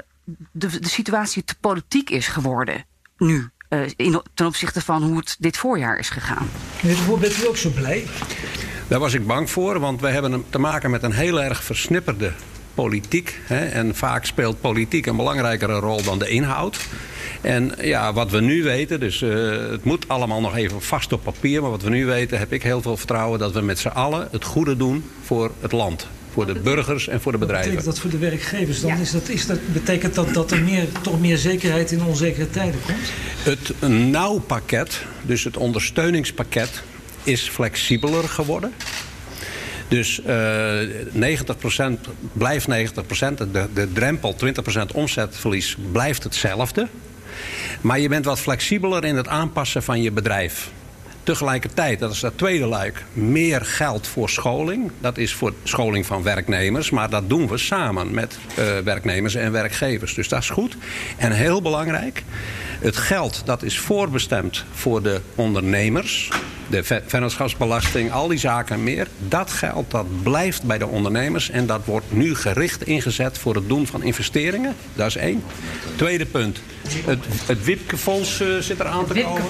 de, 0.52 0.80
de 0.80 0.88
situatie 0.88 1.44
te 1.44 1.54
politiek 1.60 2.10
is 2.10 2.26
geworden 2.26 2.84
nu. 3.16 3.50
Uh, 3.68 3.80
in, 3.96 4.22
ten 4.34 4.46
opzichte 4.46 4.80
van 4.80 5.02
hoe 5.02 5.16
het 5.16 5.36
dit 5.38 5.56
voorjaar 5.56 5.98
is 5.98 6.08
gegaan. 6.08 6.48
Meneer 6.82 7.18
bent 7.18 7.38
u 7.38 7.46
ook 7.46 7.56
zo 7.56 7.70
blij? 7.70 8.06
Daar 8.88 8.98
was 8.98 9.14
ik 9.14 9.26
bang 9.26 9.50
voor, 9.50 9.80
want 9.80 10.00
we 10.00 10.08
hebben 10.08 10.44
te 10.50 10.58
maken 10.58 10.90
met 10.90 11.02
een 11.02 11.12
heel 11.12 11.42
erg 11.42 11.64
versnipperde 11.64 12.32
politiek. 12.76 13.40
Hè, 13.42 13.66
en 13.66 13.94
vaak 13.94 14.24
speelt 14.24 14.60
politiek 14.60 15.06
een 15.06 15.16
belangrijkere 15.16 15.78
rol 15.78 16.02
dan 16.02 16.18
de 16.18 16.28
inhoud. 16.28 16.78
En 17.40 17.72
ja, 17.80 18.12
wat 18.12 18.30
we 18.30 18.40
nu 18.40 18.62
weten, 18.62 19.00
dus 19.00 19.20
uh, 19.20 19.70
het 19.70 19.84
moet 19.84 20.08
allemaal 20.08 20.40
nog 20.40 20.56
even 20.56 20.82
vast 20.82 21.12
op 21.12 21.22
papier. 21.22 21.60
Maar 21.62 21.70
wat 21.70 21.82
we 21.82 21.90
nu 21.90 22.06
weten, 22.06 22.38
heb 22.38 22.52
ik 22.52 22.62
heel 22.62 22.82
veel 22.82 22.96
vertrouwen 22.96 23.38
dat 23.38 23.52
we 23.52 23.60
met 23.60 23.78
z'n 23.78 23.88
allen 23.88 24.28
het 24.30 24.44
goede 24.44 24.76
doen 24.76 25.04
voor 25.22 25.50
het 25.60 25.72
land. 25.72 26.06
Voor 26.32 26.46
de 26.46 26.60
burgers 26.60 27.08
en 27.08 27.20
voor 27.20 27.32
de 27.32 27.38
bedrijven. 27.38 27.74
Wat 27.74 27.84
betekent 27.84 28.02
dat 28.02 28.12
voor 28.12 28.20
de 28.20 28.26
werkgevers 28.30 28.80
dan? 28.80 28.90
Ja. 28.90 28.96
Is 28.96 29.10
dat, 29.10 29.28
is 29.28 29.46
dat, 29.46 29.58
betekent 29.72 30.14
dat 30.14 30.34
dat 30.34 30.50
er 30.50 30.62
meer, 30.62 30.86
toch 31.02 31.20
meer 31.20 31.36
zekerheid 31.36 31.92
in 31.92 32.02
onzekere 32.02 32.50
tijden 32.50 32.80
komt? 32.86 33.12
Het 33.42 33.90
nauwpakket, 34.10 35.02
dus 35.22 35.44
het 35.44 35.56
ondersteuningspakket, 35.56 36.82
is 37.22 37.48
flexibeler 37.48 38.28
geworden. 38.28 38.72
Dus 39.88 40.20
uh, 40.26 40.80
90% 41.14 42.00
blijft 42.32 42.68
90%. 42.68 42.70
De, 43.52 43.66
de 43.74 43.92
drempel 43.92 44.36
20% 44.44 44.94
omzetverlies 44.94 45.76
blijft 45.92 46.22
hetzelfde. 46.22 46.88
Maar 47.80 47.98
je 47.98 48.08
bent 48.08 48.24
wat 48.24 48.40
flexibeler 48.40 49.04
in 49.04 49.16
het 49.16 49.28
aanpassen 49.28 49.82
van 49.82 50.02
je 50.02 50.10
bedrijf. 50.10 50.70
Tegelijkertijd, 51.22 51.98
dat 51.98 52.12
is 52.12 52.20
dat 52.20 52.38
tweede 52.38 52.66
luik, 52.66 53.04
meer 53.12 53.60
geld 53.60 54.06
voor 54.06 54.30
scholing. 54.30 54.90
Dat 55.00 55.18
is 55.18 55.32
voor 55.32 55.52
scholing 55.62 56.06
van 56.06 56.22
werknemers, 56.22 56.90
maar 56.90 57.10
dat 57.10 57.28
doen 57.28 57.48
we 57.48 57.58
samen 57.58 58.14
met 58.14 58.38
uh, 58.58 58.78
werknemers 58.78 59.34
en 59.34 59.52
werkgevers. 59.52 60.14
Dus 60.14 60.28
dat 60.28 60.42
is 60.42 60.50
goed. 60.50 60.76
En 61.16 61.32
heel 61.32 61.62
belangrijk, 61.62 62.22
het 62.80 62.96
geld 62.96 63.42
dat 63.44 63.62
is 63.62 63.78
voorbestemd 63.78 64.64
voor 64.72 65.02
de 65.02 65.20
ondernemers 65.34 66.30
de 66.68 67.02
vennootschapsbelasting, 67.06 68.12
al 68.12 68.28
die 68.28 68.38
zaken 68.38 68.82
meer. 68.82 69.06
Dat 69.28 69.50
geld 69.50 69.90
dat 69.90 70.22
blijft 70.22 70.62
bij 70.62 70.78
de 70.78 70.86
ondernemers 70.86 71.50
en 71.50 71.66
dat 71.66 71.84
wordt 71.84 72.06
nu 72.08 72.34
gericht 72.34 72.86
ingezet 72.86 73.38
voor 73.38 73.54
het 73.54 73.68
doen 73.68 73.86
van 73.86 74.02
investeringen. 74.02 74.74
Dat 74.94 75.06
is 75.06 75.16
één. 75.16 75.42
Tweede 75.96 76.26
punt. 76.26 76.60
Het, 77.04 77.18
het 77.46 77.64
WIPKE-fonds 77.64 78.40
uh, 78.40 78.58
zit 78.58 78.80
er 78.80 78.86
aan 78.86 79.06
te 79.06 79.14
komen. 79.22 79.42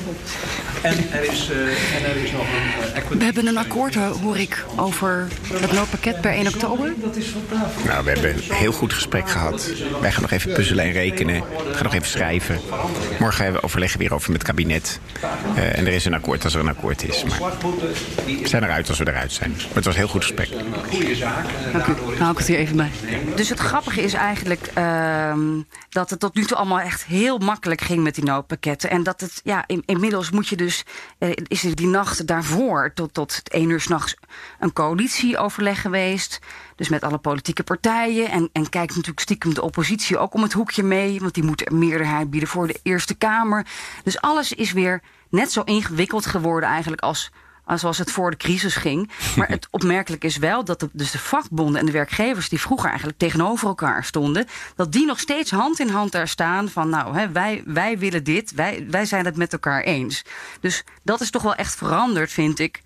En 0.83 0.97
er 1.13 1.33
is, 1.33 1.51
uh, 1.51 1.97
en 1.97 2.05
er 2.05 2.17
is 2.25 2.33
nog 2.33 2.41
een 2.41 3.03
uh, 3.13 3.19
We 3.19 3.25
hebben 3.25 3.47
een 3.47 3.57
akkoord, 3.57 3.95
hoor 3.95 4.39
ik, 4.39 4.65
over 4.77 5.29
het 5.53 5.73
noodpakket 5.73 6.21
per 6.21 6.31
1 6.31 6.47
oktober. 6.47 6.95
Nou, 7.87 8.05
we 8.05 8.11
hebben 8.11 8.35
een 8.35 8.55
heel 8.55 8.73
goed 8.73 8.93
gesprek 8.93 9.31
gehad. 9.31 9.71
Wij 10.01 10.13
gaan 10.13 10.23
nog 10.23 10.31
even 10.31 10.53
puzzelen 10.53 10.85
en 10.85 10.93
rekenen. 10.93 11.43
We 11.69 11.75
gaan 11.75 11.85
nog 11.85 11.95
even 11.95 12.09
schrijven. 12.09 12.61
Morgen 13.19 13.43
hebben 13.43 13.61
we 13.61 13.67
overleggen 13.67 13.99
weer 13.99 14.15
over 14.15 14.31
met 14.31 14.39
het 14.39 14.51
kabinet. 14.51 15.01
en 15.55 15.87
er 15.87 15.93
is 15.93 16.05
een 16.05 16.15
akkoord 16.15 16.45
als 16.45 16.55
er 16.55 16.61
een 16.61 16.69
akkoord 16.69 17.06
is. 17.06 17.06
Maar 17.41 17.53
we 18.27 18.49
zijn 18.49 18.65
eruit 18.65 18.89
als 18.89 18.99
we 18.99 19.09
eruit 19.09 19.33
zijn. 19.33 19.51
Maar 19.51 19.75
het 19.75 19.85
was 19.85 19.97
heel 19.97 20.09
goed 20.09 20.25
gesprek. 20.25 20.51
Dank 21.73 21.87
u. 21.87 22.17
Hou 22.19 22.33
ik 22.33 22.39
het 22.39 22.47
hier 22.47 22.59
even 22.59 22.77
bij. 22.77 22.91
Dus 23.35 23.49
het 23.49 23.59
grappige 23.59 24.03
is 24.03 24.13
eigenlijk 24.13 24.71
uh, 24.79 25.35
dat 25.89 26.11
het 26.11 26.21
tot 26.21 26.35
nu 26.35 26.45
toe 26.45 26.57
allemaal 26.57 26.81
echt 26.81 27.05
heel 27.05 27.39
makkelijk 27.39 27.81
ging 27.81 28.03
met 28.03 28.15
die 28.15 28.25
noodpakketten. 28.25 28.91
En 28.91 29.03
dat 29.03 29.21
het, 29.21 29.41
ja, 29.45 29.65
in, 29.67 29.83
inmiddels 29.87 30.31
moet 30.31 30.49
je 30.49 30.57
dus, 30.57 30.85
uh, 31.19 31.31
is 31.47 31.65
er 31.65 31.75
die 31.75 31.87
nacht 31.87 32.27
daarvoor 32.27 32.93
tot, 32.95 33.15
tot 33.15 33.43
één 33.49 33.71
uur 33.71 33.81
s'nachts 33.81 34.17
een 34.61 34.73
coalitieoverleg 34.73 35.81
geweest. 35.81 36.39
Dus 36.77 36.89
met 36.89 37.03
alle 37.03 37.19
politieke 37.19 37.63
partijen. 37.63 38.31
En, 38.31 38.49
en 38.53 38.69
kijkt 38.69 38.95
natuurlijk 38.95 39.21
stiekem 39.21 39.55
de 39.55 39.63
oppositie 39.63 40.19
ook 40.19 40.35
om 40.35 40.43
het 40.43 40.53
hoekje 40.53 40.83
mee. 40.83 41.21
Want 41.21 41.35
die 41.35 41.45
moet 41.45 41.71
meerderheid 41.71 42.31
bieden 42.31 42.49
voor 42.49 42.67
de 42.67 42.81
Eerste 42.83 43.15
Kamer. 43.15 43.67
Dus 44.03 44.21
alles 44.21 44.53
is 44.53 44.73
weer 44.73 45.03
net 45.37 45.53
zo 45.53 45.63
ingewikkeld 45.63 46.27
geworden 46.27 46.69
eigenlijk 46.69 47.03
als, 47.03 47.31
als 47.65 47.81
zoals 47.81 47.99
het 47.99 48.11
voor 48.11 48.31
de 48.31 48.37
crisis 48.37 48.75
ging. 48.75 49.11
Maar 49.37 49.49
het 49.49 49.69
opmerkelijk 49.77 50.25
is 50.25 50.37
wel 50.37 50.65
dat 50.65 50.81
de, 50.81 50.89
dus 50.93 51.11
de 51.11 51.19
vakbonden 51.19 51.81
en 51.81 51.87
de 51.87 51.93
werkgevers... 51.93 52.49
die 52.49 52.61
vroeger 52.61 52.89
eigenlijk 52.89 53.19
tegenover 53.19 53.69
elkaar 53.69 54.05
stonden... 54.05 54.47
dat 54.77 54.93
die 54.93 55.07
nog 55.07 55.21
steeds 55.21 55.51
hand 55.51 55.81
in 55.81 55.89
hand 55.89 56.13
daar 56.13 56.29
staan 56.29 56.69
van... 56.69 56.89
nou, 56.89 57.19
hè, 57.19 57.31
wij, 57.31 57.63
wij 57.67 57.99
willen 57.99 58.25
dit, 58.25 58.53
wij, 58.53 58.87
wij 58.91 59.05
zijn 59.05 59.25
het 59.25 59.37
met 59.37 59.53
elkaar 59.53 59.83
eens. 59.83 60.23
Dus 60.61 60.85
dat 61.03 61.21
is 61.21 61.31
toch 61.31 61.43
wel 61.43 61.55
echt 61.55 61.75
veranderd, 61.75 62.33
vind 62.33 62.59
ik... 62.59 62.83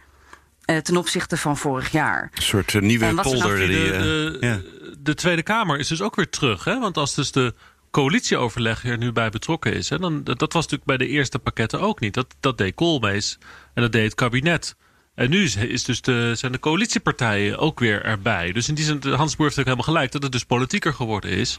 Eh, 0.65 0.77
ten 0.77 0.97
opzichte 0.97 1.37
van 1.37 1.57
vorig 1.57 1.93
jaar. 1.93 2.31
Een 2.35 2.43
soort 2.43 2.73
uh, 2.73 2.83
nieuwe 2.83 3.15
polder. 3.15 3.59
Nou, 3.59 3.67
die, 3.67 3.69
de, 3.69 3.99
de, 3.99 4.37
ja. 4.41 4.61
de 4.99 5.15
Tweede 5.15 5.43
Kamer 5.43 5.79
is 5.79 5.89
dus 5.89 6.03
ook 6.03 6.17
weer 6.17 6.29
terug. 6.29 6.65
Hè? 6.65 6.79
Want 6.79 6.97
als 6.97 7.15
dus 7.15 7.33
de 7.33 7.55
coalitieoverleg 7.91 8.85
er 8.85 8.99
nu 8.99 9.13
bij 9.13 9.31
betrokken 9.31 9.75
is. 9.75 9.89
Hè, 9.89 9.99
dan, 9.99 10.25
dat 10.25 10.53
was 10.53 10.53
natuurlijk 10.53 10.85
bij 10.85 10.97
de 10.97 11.07
eerste 11.07 11.39
pakketten 11.39 11.81
ook 11.81 12.01
niet. 12.01 12.15
Dat, 12.15 12.35
dat 12.41 12.59
deed 12.59 12.75
Koolmees 12.75 13.39
en 13.75 13.83
dat 13.83 13.93
deed 13.93 14.05
het 14.05 14.15
kabinet. 14.15 14.77
En 15.15 15.31
nu 15.31 15.45
is, 15.45 15.85
dus 15.85 16.01
de, 16.01 16.33
zijn 16.35 16.53
de 16.53 16.59
coalitiepartijen 16.59 17.59
ook 17.59 17.79
weer 17.79 18.05
erbij. 18.05 18.53
Dus 18.53 18.69
in 18.69 18.75
die 18.75 18.85
zin, 18.85 18.97
Hans 18.97 19.07
Boer 19.09 19.17
heeft 19.19 19.39
natuurlijk 19.39 19.57
helemaal 19.57 19.85
gelijk... 19.85 20.13
dat 20.13 20.23
het 20.23 20.33
dus 20.33 20.45
politieker 20.45 20.95
geworden 20.95 21.31
is. 21.31 21.59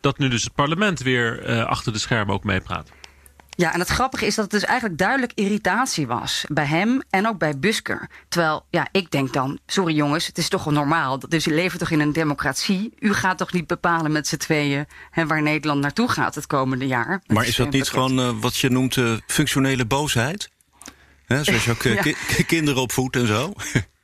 Dat 0.00 0.18
nu 0.18 0.28
dus 0.28 0.44
het 0.44 0.54
parlement 0.54 1.00
weer 1.00 1.48
uh, 1.48 1.64
achter 1.64 1.92
de 1.92 1.98
schermen 1.98 2.34
ook 2.34 2.44
meepraat. 2.44 2.90
Ja, 3.50 3.72
en 3.72 3.80
het 3.80 3.88
grappige 3.88 4.26
is 4.26 4.34
dat 4.34 4.44
het 4.44 4.60
dus 4.60 4.64
eigenlijk 4.64 4.98
duidelijk 4.98 5.32
irritatie 5.34 6.06
was. 6.06 6.44
Bij 6.48 6.64
hem 6.64 7.02
en 7.10 7.28
ook 7.28 7.38
bij 7.38 7.58
Busker. 7.58 8.08
Terwijl, 8.28 8.66
ja, 8.70 8.88
ik 8.92 9.10
denk 9.10 9.32
dan, 9.32 9.58
sorry 9.66 9.94
jongens, 9.94 10.26
het 10.26 10.38
is 10.38 10.48
toch 10.48 10.64
wel 10.64 10.72
normaal. 10.72 11.18
Dus 11.18 11.44
je 11.44 11.54
leeft 11.54 11.78
toch 11.78 11.90
in 11.90 12.00
een 12.00 12.12
democratie. 12.12 12.92
U 12.98 13.12
gaat 13.12 13.38
toch 13.38 13.52
niet 13.52 13.66
bepalen 13.66 14.12
met 14.12 14.28
z'n 14.28 14.36
tweeën 14.36 14.86
hè, 15.10 15.26
waar 15.26 15.42
Nederland 15.42 15.80
naartoe 15.80 16.08
gaat 16.08 16.34
het 16.34 16.46
komende 16.46 16.86
jaar. 16.86 17.22
Maar 17.26 17.46
is 17.46 17.56
dat 17.56 17.70
niet 17.70 17.88
gewoon 17.88 18.18
uh, 18.18 18.30
wat 18.40 18.56
je 18.56 18.70
noemt 18.70 18.96
uh, 18.96 19.16
functionele 19.26 19.84
boosheid? 19.84 20.50
Zoals 21.26 21.64
je 21.64 21.70
ook 21.70 21.82
ja. 21.82 22.02
ki 22.02 22.44
kinderen 22.46 22.82
opvoedt 22.82 23.16
en 23.16 23.26
zo? 23.26 23.52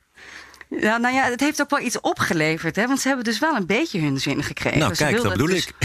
Ja, 0.69 0.97
nou 0.97 1.15
ja, 1.15 1.23
het 1.23 1.39
heeft 1.39 1.61
ook 1.61 1.69
wel 1.69 1.79
iets 1.79 1.99
opgeleverd, 1.99 2.75
hè? 2.75 2.87
Want 2.87 2.99
ze 2.99 3.07
hebben 3.07 3.25
dus 3.25 3.39
wel 3.39 3.55
een 3.55 3.65
beetje 3.65 3.99
hun 3.99 4.19
zin 4.19 4.43
gekregen. 4.43 4.79
Nou, 4.79 4.95
kijk, 4.95 5.15
dat 5.15 5.31
bedoel 5.31 5.47
dus, 5.47 5.67
ik. 5.67 5.75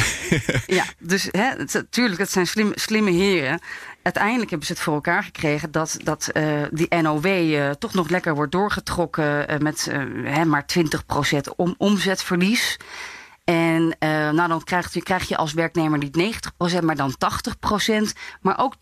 ja, 0.77 0.85
dus 0.99 1.29
hè, 1.31 1.45
het, 1.57 1.85
tuurlijk, 1.91 2.21
het 2.21 2.31
zijn 2.31 2.47
slim, 2.47 2.73
slimme 2.75 3.11
heren. 3.11 3.61
Uiteindelijk 4.03 4.51
hebben 4.51 4.67
ze 4.67 4.73
het 4.73 4.83
voor 4.83 4.95
elkaar 4.95 5.25
gekregen 5.25 5.71
dat, 5.71 5.97
dat 6.03 6.31
uh, 6.35 6.63
die 6.71 6.95
NOW 7.03 7.27
uh, 7.27 7.71
toch 7.71 7.95
nog 7.95 8.09
lekker 8.09 8.35
wordt 8.35 8.53
doorgetrokken 8.53 9.51
uh, 9.53 9.59
met 9.59 9.89
hè, 10.25 10.45
maar 10.45 10.65
20% 10.79 11.39
om, 11.57 11.75
omzetverlies. 11.79 12.77
En 13.53 13.97
uh, 13.99 14.31
nou, 14.31 14.49
dan 14.49 14.65
krijg 14.65 14.93
je, 14.93 15.03
krijg 15.03 15.29
je 15.29 15.37
als 15.37 15.53
werknemer 15.53 15.99
niet 15.99 16.43
90%, 16.79 16.85
maar 16.85 16.97
dan 16.97 17.15
80%. 17.15 18.13
Maar 18.41 18.59
ook 18.59 18.75
10% 18.75 18.79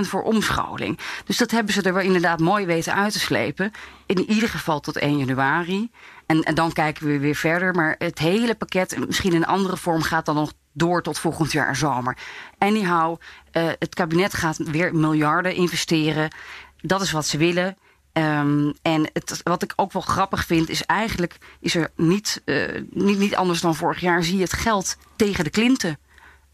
voor 0.00 0.22
omscholing. 0.22 0.98
Dus 1.24 1.36
dat 1.36 1.50
hebben 1.50 1.74
ze 1.74 1.82
er 1.82 1.94
wel 1.94 2.02
inderdaad 2.02 2.38
mooi 2.38 2.66
weten 2.66 2.94
uit 2.94 3.12
te 3.12 3.18
slepen. 3.18 3.70
In 4.06 4.30
ieder 4.30 4.48
geval 4.48 4.80
tot 4.80 4.96
1 4.96 5.18
januari. 5.18 5.90
En, 6.26 6.42
en 6.42 6.54
dan 6.54 6.72
kijken 6.72 7.06
we 7.06 7.18
weer 7.18 7.34
verder. 7.34 7.74
Maar 7.74 7.94
het 7.98 8.18
hele 8.18 8.54
pakket, 8.54 9.06
misschien 9.06 9.32
in 9.32 9.36
een 9.36 9.46
andere 9.46 9.76
vorm, 9.76 10.02
gaat 10.02 10.26
dan 10.26 10.34
nog 10.34 10.52
door 10.72 11.02
tot 11.02 11.18
volgend 11.18 11.52
jaar 11.52 11.76
zomer. 11.76 12.16
Anyhow, 12.58 13.20
uh, 13.52 13.68
het 13.78 13.94
kabinet 13.94 14.34
gaat 14.34 14.56
weer 14.56 14.94
miljarden 14.94 15.54
investeren. 15.54 16.34
Dat 16.80 17.00
is 17.00 17.10
wat 17.10 17.26
ze 17.26 17.38
willen. 17.38 17.76
Um, 18.20 18.74
en 18.82 19.10
het, 19.12 19.40
wat 19.42 19.62
ik 19.62 19.72
ook 19.76 19.92
wel 19.92 20.02
grappig 20.02 20.44
vind, 20.44 20.68
is 20.68 20.84
eigenlijk 20.84 21.36
is 21.60 21.74
er 21.74 21.90
niet, 21.96 22.42
uh, 22.44 22.82
niet, 22.90 23.18
niet 23.18 23.36
anders 23.36 23.60
dan 23.60 23.74
vorig 23.74 24.00
jaar 24.00 24.24
zie 24.24 24.36
je 24.36 24.42
het 24.42 24.52
geld 24.52 24.96
tegen 25.16 25.44
de 25.44 25.50
klinten. 25.50 25.98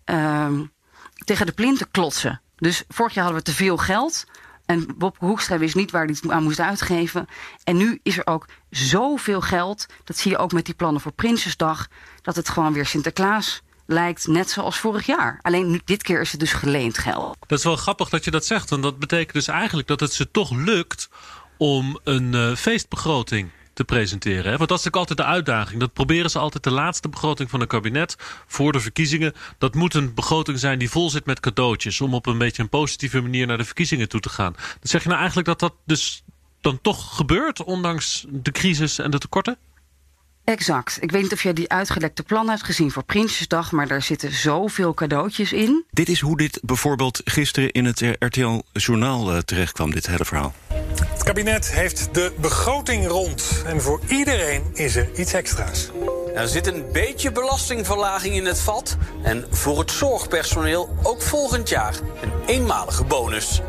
Um, 0.05 0.73
tegen 1.25 1.47
de 1.47 1.53
plinten 1.53 1.91
klotsen. 1.91 2.41
Dus 2.57 2.85
vorig 2.89 3.15
jaar 3.15 3.25
hadden 3.25 3.43
we 3.43 3.51
te 3.51 3.57
veel 3.57 3.77
geld. 3.77 4.25
En 4.67 4.87
Bob 4.99 5.17
Hoekstra 5.19 5.59
wist 5.59 5.75
niet 5.75 5.91
waar 5.91 6.05
hij 6.05 6.17
het 6.21 6.31
aan 6.31 6.43
moest 6.43 6.61
uitgeven. 6.61 7.27
En 7.65 7.77
nu 7.77 8.01
is 8.03 8.19
er 8.19 8.27
ook 8.27 8.47
zoveel 8.71 9.41
geld. 9.41 9.87
Dat 10.05 10.17
zie 10.17 10.31
je 10.31 10.39
ook 10.39 10.53
met 10.53 10.65
die 10.65 10.75
plannen 10.75 11.01
voor 11.01 11.13
Prinsjesdag. 11.13 11.89
Dat 12.23 12.37
het 12.37 12.49
gewoon 12.49 12.73
weer 12.73 12.87
Sinterklaas 12.87 13.63
lijkt 13.87 14.27
net 14.27 14.51
zoals 14.51 14.79
vorig 14.79 15.07
jaar. 15.07 15.39
Alleen 15.43 15.71
nu, 15.71 15.81
dit 15.85 16.03
keer 16.03 16.21
is 16.21 16.31
het 16.31 16.41
dus 16.41 16.53
geleend 16.53 16.99
geld. 16.99 17.37
Dat 17.47 17.59
is 17.59 17.65
wel 17.65 17.77
grappig 17.77 18.09
dat 18.09 18.25
je 18.25 18.31
dat 18.31 18.47
zegt. 18.47 18.71
Want 18.71 18.83
dat 18.83 18.99
betekent 18.99 19.33
dus 19.33 19.49
eigenlijk 19.49 19.89
dat 19.89 20.01
het 20.01 20.13
ze 20.13 20.31
toch 20.31 20.51
lukt 20.51 21.09
om 21.57 21.99
een 22.05 22.33
uh, 22.33 22.55
feestbegroting 22.55 23.51
te 23.77 23.85
presenteren. 23.85 24.51
Hè? 24.51 24.57
Want 24.57 24.69
dat 24.69 24.79
is 24.79 24.85
natuurlijk 24.85 24.97
altijd 24.97 25.19
de 25.19 25.35
uitdaging. 25.35 25.81
Dat 25.81 25.93
proberen 25.93 26.31
ze 26.31 26.39
altijd 26.39 26.65
de 26.65 26.71
laatste 26.71 27.09
begroting 27.09 27.51
van 27.51 27.61
een 27.61 27.67
kabinet 27.67 28.17
voor 28.47 28.73
de 28.73 28.81
verkiezingen. 28.81 29.33
Dat 29.59 29.75
moet 29.75 29.95
een 29.95 30.15
begroting 30.15 30.59
zijn 30.59 30.79
die 30.79 30.91
vol 30.91 31.11
zit 31.11 31.27
met 31.27 31.41
cadeautjes. 31.41 32.01
Om 32.01 32.15
op 32.15 32.27
een 32.27 32.39
beetje 32.39 32.63
een 32.63 32.69
positieve 32.69 33.21
manier 33.21 33.47
naar 33.47 33.59
de 33.59 33.65
verkiezingen 33.65 34.09
toe 34.09 34.21
te 34.21 34.29
gaan. 34.29 34.53
Dan 34.53 34.79
zeg 34.81 35.03
je 35.03 35.09
nou 35.09 35.19
eigenlijk 35.19 35.49
dat 35.49 35.61
dat 35.61 35.75
dus 35.85 36.25
dan 36.61 36.81
toch 36.81 37.17
gebeurt, 37.17 37.65
ondanks 37.65 38.27
de 38.29 38.51
crisis 38.51 38.99
en 38.99 39.11
de 39.11 39.19
tekorten? 39.19 39.59
Exact. 40.45 40.99
Ik 41.01 41.11
weet 41.11 41.23
niet 41.23 41.33
of 41.33 41.43
jij 41.43 41.53
die 41.53 41.69
uitgelekte 41.69 42.23
plan 42.23 42.49
hebt 42.49 42.65
gezien 42.65 42.91
voor 42.91 43.05
Prinsjesdag, 43.05 43.73
maar 43.73 43.89
daar 43.89 44.03
zitten 44.03 44.33
zoveel 44.33 44.95
cadeautjes 44.95 45.53
in. 45.53 45.85
Dit 45.91 46.09
is 46.09 46.21
hoe 46.21 46.37
dit 46.37 46.61
bijvoorbeeld 46.63 47.21
gisteren 47.25 47.71
in 47.71 47.85
het 47.85 48.17
RTL 48.19 48.63
Journaal 48.73 49.33
uh, 49.33 49.39
terecht 49.39 49.73
kwam, 49.73 49.91
dit 49.91 50.07
hele 50.07 50.25
verhaal. 50.25 50.55
Het 51.27 51.35
kabinet 51.35 51.73
heeft 51.73 52.09
de 52.13 52.33
begroting 52.41 53.07
rond 53.07 53.63
en 53.65 53.81
voor 53.81 54.01
iedereen 54.09 54.63
is 54.73 54.97
er 54.97 55.09
iets 55.17 55.33
extra's. 55.33 55.91
Er 56.35 56.49
zit 56.49 56.67
een 56.67 56.85
beetje 56.93 57.33
belastingverlaging 57.33 58.35
in 58.35 58.45
het 58.45 58.61
vat 58.61 58.97
en 59.23 59.45
voor 59.51 59.79
het 59.79 59.91
zorgpersoneel 59.91 60.97
ook 61.03 61.23
volgend 61.23 61.69
jaar 61.69 61.95
een 62.23 62.33
eenmalige 62.47 63.05
bonus. 63.05 63.61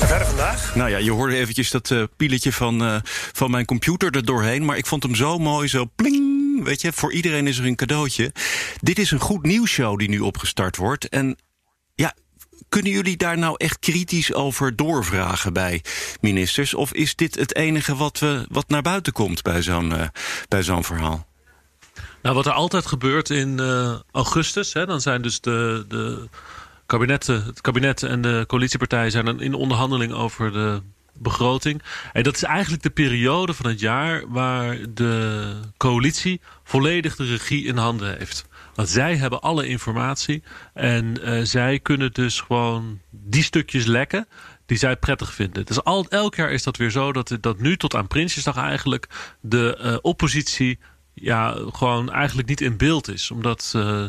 En 0.00 0.06
verder 0.06 0.26
vandaag? 0.26 0.74
Nou 0.74 0.90
ja, 0.90 0.98
je 0.98 1.10
hoorde 1.10 1.36
eventjes 1.36 1.70
dat 1.70 1.90
uh, 1.90 2.02
pieletje 2.16 2.52
van, 2.52 2.82
uh, 2.82 2.96
van 3.32 3.50
mijn 3.50 3.64
computer 3.64 4.10
er 4.10 4.24
doorheen. 4.24 4.64
Maar 4.64 4.76
ik 4.76 4.86
vond 4.86 5.02
hem 5.02 5.14
zo 5.14 5.38
mooi, 5.38 5.68
zo 5.68 5.84
pling. 5.96 6.64
Weet 6.64 6.80
je, 6.80 6.92
voor 6.92 7.12
iedereen 7.12 7.46
is 7.46 7.58
er 7.58 7.66
een 7.66 7.76
cadeautje. 7.76 8.32
Dit 8.80 8.98
is 8.98 9.10
een 9.10 9.20
goed 9.20 9.42
nieuwsshow 9.42 9.98
die 9.98 10.08
nu 10.08 10.20
opgestart 10.20 10.76
wordt. 10.76 11.08
En 11.08 11.36
kunnen 12.68 12.92
jullie 12.92 13.16
daar 13.16 13.38
nou 13.38 13.54
echt 13.56 13.78
kritisch 13.78 14.32
over 14.32 14.76
doorvragen 14.76 15.52
bij 15.52 15.82
ministers? 16.20 16.74
Of 16.74 16.92
is 16.92 17.16
dit 17.16 17.34
het 17.34 17.54
enige 17.54 17.96
wat, 17.96 18.18
we, 18.18 18.46
wat 18.48 18.68
naar 18.68 18.82
buiten 18.82 19.12
komt 19.12 19.42
bij 19.42 19.62
zo'n 19.62 19.90
uh, 19.90 20.06
bij 20.48 20.62
zo'n 20.62 20.84
verhaal? 20.84 21.26
Nou, 22.22 22.34
wat 22.36 22.46
er 22.46 22.52
altijd 22.52 22.86
gebeurt 22.86 23.30
in 23.30 23.58
uh, 23.60 23.94
augustus, 24.12 24.72
hè, 24.72 24.86
dan 24.86 25.00
zijn 25.00 25.22
dus 25.22 25.40
de, 25.40 25.84
de 25.88 26.28
kabinetten, 26.86 27.44
het 27.44 27.60
kabinet 27.60 28.02
en 28.02 28.20
de 28.20 28.44
coalitiepartijen 28.46 29.10
zijn 29.10 29.40
in 29.40 29.54
onderhandeling 29.54 30.12
over 30.12 30.52
de 30.52 30.82
begroting. 31.18 31.82
En 32.12 32.22
dat 32.22 32.34
is 32.34 32.42
eigenlijk 32.42 32.82
de 32.82 32.90
periode 32.90 33.54
van 33.54 33.66
het 33.66 33.80
jaar 33.80 34.28
waar 34.28 34.78
de 34.94 35.60
coalitie 35.76 36.40
volledig 36.64 37.16
de 37.16 37.24
regie 37.24 37.64
in 37.64 37.76
handen 37.76 38.16
heeft. 38.18 38.46
Want 38.74 38.88
zij 38.88 39.16
hebben 39.16 39.40
alle 39.40 39.66
informatie 39.66 40.42
en 40.74 41.14
uh, 41.22 41.40
zij 41.42 41.78
kunnen 41.78 42.12
dus 42.12 42.40
gewoon 42.40 43.00
die 43.10 43.42
stukjes 43.42 43.84
lekken 43.84 44.28
die 44.66 44.78
zij 44.78 44.96
prettig 44.96 45.34
vinden. 45.34 45.66
Dus 45.66 45.84
al, 45.84 46.06
elk 46.08 46.34
jaar 46.34 46.52
is 46.52 46.62
dat 46.62 46.76
weer 46.76 46.90
zo 46.90 47.12
dat, 47.12 47.36
dat 47.40 47.58
nu 47.58 47.76
tot 47.76 47.94
aan 47.94 48.06
Prinsjesdag 48.06 48.56
eigenlijk 48.56 49.34
de 49.40 49.78
uh, 49.82 49.96
oppositie 50.02 50.78
ja, 51.14 51.56
gewoon 51.72 52.10
eigenlijk 52.10 52.48
niet 52.48 52.60
in 52.60 52.76
beeld 52.76 53.08
is. 53.08 53.30
Omdat 53.30 53.72
uh, 53.76 54.04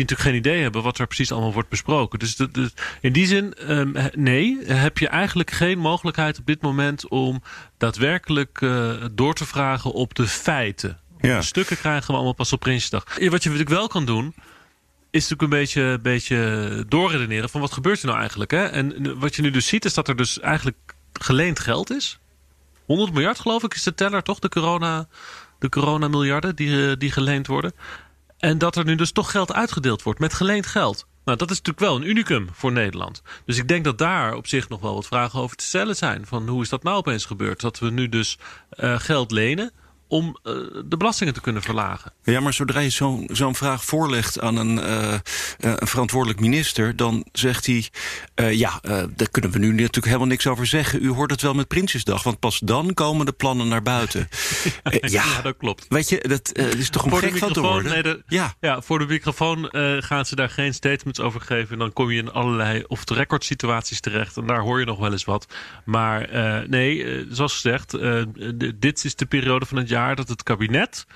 natuurlijk 0.00 0.28
geen 0.28 0.38
idee 0.38 0.62
hebben 0.62 0.82
wat 0.82 0.98
er 0.98 1.06
precies 1.06 1.32
allemaal 1.32 1.52
wordt 1.52 1.68
besproken. 1.68 2.18
Dus 2.18 2.36
de, 2.36 2.50
de, 2.50 2.70
in 3.00 3.12
die 3.12 3.26
zin, 3.26 3.54
um, 3.70 3.94
nee, 4.14 4.58
heb 4.64 4.98
je 4.98 5.08
eigenlijk 5.08 5.50
geen 5.50 5.78
mogelijkheid 5.78 6.38
op 6.38 6.46
dit 6.46 6.62
moment 6.62 7.08
om 7.08 7.42
daadwerkelijk 7.78 8.60
uh, 8.60 9.04
door 9.12 9.34
te 9.34 9.46
vragen 9.46 9.92
op 9.92 10.14
de 10.14 10.26
feiten. 10.26 10.98
Ja. 11.20 11.38
De 11.38 11.44
stukken 11.44 11.76
krijgen 11.76 12.06
we 12.06 12.12
allemaal 12.12 12.34
pas 12.34 12.52
op 12.52 12.60
Prinsjesdag. 12.60 13.04
Wat 13.04 13.18
je 13.18 13.28
natuurlijk 13.28 13.68
wel 13.68 13.86
kan 13.86 14.04
doen, 14.04 14.34
is 15.10 15.28
natuurlijk 15.28 15.42
een 15.42 15.58
beetje, 15.58 15.98
beetje 16.02 16.84
doorredeneren 16.88 17.48
van 17.48 17.60
wat 17.60 17.72
gebeurt 17.72 18.00
er 18.00 18.06
nou 18.06 18.18
eigenlijk. 18.18 18.50
Hè? 18.50 18.64
En 18.64 19.18
wat 19.18 19.34
je 19.36 19.42
nu 19.42 19.50
dus 19.50 19.66
ziet 19.66 19.84
is 19.84 19.94
dat 19.94 20.08
er 20.08 20.16
dus 20.16 20.40
eigenlijk 20.40 20.94
geleend 21.12 21.58
geld 21.58 21.90
is. 21.90 22.18
100 22.86 23.12
miljard 23.12 23.40
geloof 23.40 23.62
ik 23.62 23.74
is 23.74 23.82
de 23.82 23.94
teller 23.94 24.22
toch, 24.22 24.38
de 24.38 24.48
corona, 24.48 25.06
de 25.58 25.68
corona 25.68 26.08
miljarden 26.08 26.56
die, 26.56 26.96
die 26.96 27.10
geleend 27.10 27.46
worden. 27.46 27.72
En 28.42 28.58
dat 28.58 28.76
er 28.76 28.84
nu 28.84 28.94
dus 28.94 29.12
toch 29.12 29.30
geld 29.30 29.52
uitgedeeld 29.52 30.02
wordt 30.02 30.20
met 30.20 30.34
geleend 30.34 30.66
geld. 30.66 31.06
Nou, 31.24 31.38
dat 31.38 31.50
is 31.50 31.56
natuurlijk 31.56 31.86
wel 31.86 31.96
een 31.96 32.08
unicum 32.08 32.48
voor 32.52 32.72
Nederland. 32.72 33.22
Dus 33.44 33.58
ik 33.58 33.68
denk 33.68 33.84
dat 33.84 33.98
daar 33.98 34.34
op 34.34 34.46
zich 34.46 34.68
nog 34.68 34.80
wel 34.80 34.94
wat 34.94 35.06
vragen 35.06 35.40
over 35.40 35.56
te 35.56 35.64
stellen 35.64 35.96
zijn. 35.96 36.26
Van 36.26 36.48
hoe 36.48 36.62
is 36.62 36.68
dat 36.68 36.82
nou 36.82 36.96
opeens 36.96 37.24
gebeurd? 37.24 37.60
Dat 37.60 37.78
we 37.78 37.90
nu 37.90 38.08
dus 38.08 38.38
uh, 38.76 38.98
geld 38.98 39.30
lenen 39.30 39.72
om 40.12 40.26
uh, 40.26 40.52
de 40.84 40.96
belastingen 40.96 41.34
te 41.34 41.40
kunnen 41.40 41.62
verlagen. 41.62 42.12
Ja, 42.22 42.40
maar 42.40 42.52
zodra 42.52 42.80
je 42.80 42.90
zo'n 42.90 43.28
zo'n 43.32 43.54
vraag 43.54 43.84
voorlegt 43.84 44.40
aan 44.40 44.56
een, 44.56 44.78
uh, 44.78 45.14
een, 45.58 45.86
verantwoordelijk 45.86 46.40
minister... 46.40 46.96
dan 46.96 47.24
zegt 47.32 47.66
hij, 47.66 47.88
uh, 48.40 48.52
ja, 48.52 48.80
daar 49.16 49.30
kunnen 49.30 49.50
we 49.50 49.58
nu 49.58 49.70
natuurlijk 49.70 50.06
helemaal 50.06 50.26
niks 50.26 50.46
over 50.46 50.66
zeggen. 50.66 51.04
U 51.04 51.10
hoort 51.10 51.30
het 51.30 51.42
wel 51.42 51.54
met 51.54 51.68
Prinsjesdag, 51.68 52.22
want 52.22 52.38
pas 52.38 52.58
dan 52.58 52.94
komen 52.94 53.26
de 53.26 53.32
plannen 53.32 53.68
naar 53.68 53.82
buiten. 53.82 54.28
ja, 54.82 54.98
ja, 55.00 55.42
dat 55.42 55.56
klopt. 55.56 55.86
Weet 55.88 56.08
je, 56.08 56.24
dat 56.28 56.58
is 56.76 56.90
toch 56.90 57.04
om 57.04 57.14
gek 57.14 57.38
van 57.38 57.52
te 57.52 57.60
worden? 57.60 57.92
Nee, 57.92 58.02
de, 58.02 58.22
ja. 58.26 58.54
ja, 58.60 58.80
voor 58.82 58.98
de 58.98 59.06
microfoon 59.06 59.68
gaan 60.02 60.26
ze 60.26 60.36
daar 60.36 60.50
geen 60.50 60.74
statements 60.74 61.20
over 61.20 61.40
geven. 61.40 61.78
Dan 61.78 61.92
kom 61.92 62.10
je 62.10 62.18
in 62.18 62.32
allerlei 62.32 62.84
off-the-record 62.86 63.44
situaties 63.44 64.00
terecht. 64.00 64.36
En 64.36 64.46
daar 64.46 64.60
hoor 64.60 64.78
je 64.78 64.86
nog 64.86 64.98
wel 64.98 65.12
eens 65.12 65.24
wat. 65.24 65.46
Maar 65.84 66.28
nee, 66.68 67.26
zoals 67.28 67.52
gezegd, 67.52 67.96
dit 68.74 69.04
is 69.04 69.14
de 69.14 69.26
periode 69.26 69.66
van 69.66 69.76
het 69.76 69.88
jaar 69.88 70.00
dat 70.14 70.28
het 70.28 70.42
kabinet, 70.42 71.06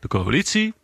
de 0.00 0.08
coalitie, 0.08 0.74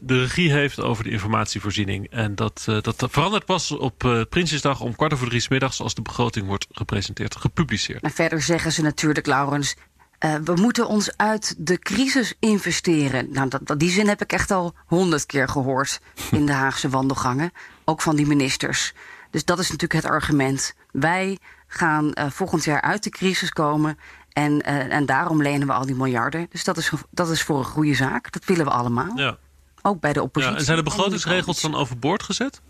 de 0.00 0.20
regie 0.20 0.52
heeft 0.52 0.80
over 0.80 1.04
de 1.04 1.10
informatievoorziening. 1.10 2.10
En 2.10 2.34
dat, 2.34 2.66
uh, 2.68 2.80
dat 2.80 3.06
verandert 3.10 3.44
pas 3.44 3.70
op 3.70 4.04
uh, 4.04 4.22
Prinsjesdag 4.28 4.80
om 4.80 4.96
kwart 4.96 5.12
over 5.12 5.28
drie 5.28 5.40
s 5.40 5.48
middags... 5.48 5.80
als 5.80 5.94
de 5.94 6.02
begroting 6.02 6.46
wordt 6.46 6.66
gepresenteerd, 6.70 7.36
gepubliceerd. 7.36 8.02
En 8.02 8.10
verder 8.10 8.42
zeggen 8.42 8.72
ze 8.72 8.82
natuurlijk, 8.82 9.26
Laurens... 9.26 9.76
Uh, 10.24 10.34
we 10.44 10.54
moeten 10.54 10.86
ons 10.86 11.16
uit 11.16 11.54
de 11.58 11.78
crisis 11.78 12.34
investeren. 12.40 13.28
Nou, 13.32 13.48
dat, 13.48 13.60
dat, 13.66 13.78
die 13.78 13.90
zin 13.90 14.08
heb 14.08 14.22
ik 14.22 14.32
echt 14.32 14.50
al 14.50 14.74
honderd 14.86 15.26
keer 15.26 15.48
gehoord 15.48 16.00
in 16.30 16.46
de 16.46 16.52
Haagse 16.52 16.88
wandelgangen. 16.88 17.52
Ook 17.84 18.02
van 18.02 18.16
die 18.16 18.26
ministers. 18.26 18.92
Dus 19.30 19.44
dat 19.44 19.58
is 19.58 19.70
natuurlijk 19.70 20.04
het 20.04 20.12
argument. 20.12 20.74
Wij 20.92 21.38
gaan 21.66 22.12
volgend 22.14 22.64
jaar 22.64 22.80
uit 22.80 23.02
de 23.02 23.10
crisis 23.10 23.50
komen... 23.50 23.98
En, 24.32 24.52
uh, 24.52 24.92
en 24.92 25.06
daarom 25.06 25.42
lenen 25.42 25.66
we 25.66 25.72
al 25.72 25.86
die 25.86 25.94
miljarden. 25.94 26.46
Dus 26.50 26.64
dat 26.64 26.76
is, 26.76 26.92
dat 27.10 27.30
is 27.30 27.42
voor 27.42 27.58
een 27.58 27.64
goede 27.64 27.94
zaak. 27.94 28.32
Dat 28.32 28.44
willen 28.44 28.64
we 28.64 28.70
allemaal. 28.70 29.16
Ja. 29.16 29.36
Ook 29.82 30.00
bij 30.00 30.12
de 30.12 30.22
oppositie. 30.22 30.52
Ja, 30.52 30.58
en 30.58 30.64
zijn 30.64 30.76
de 30.76 30.82
begrotingsregels 30.82 31.60
dan 31.60 31.74
overboord 31.74 32.22
gezet? 32.22 32.60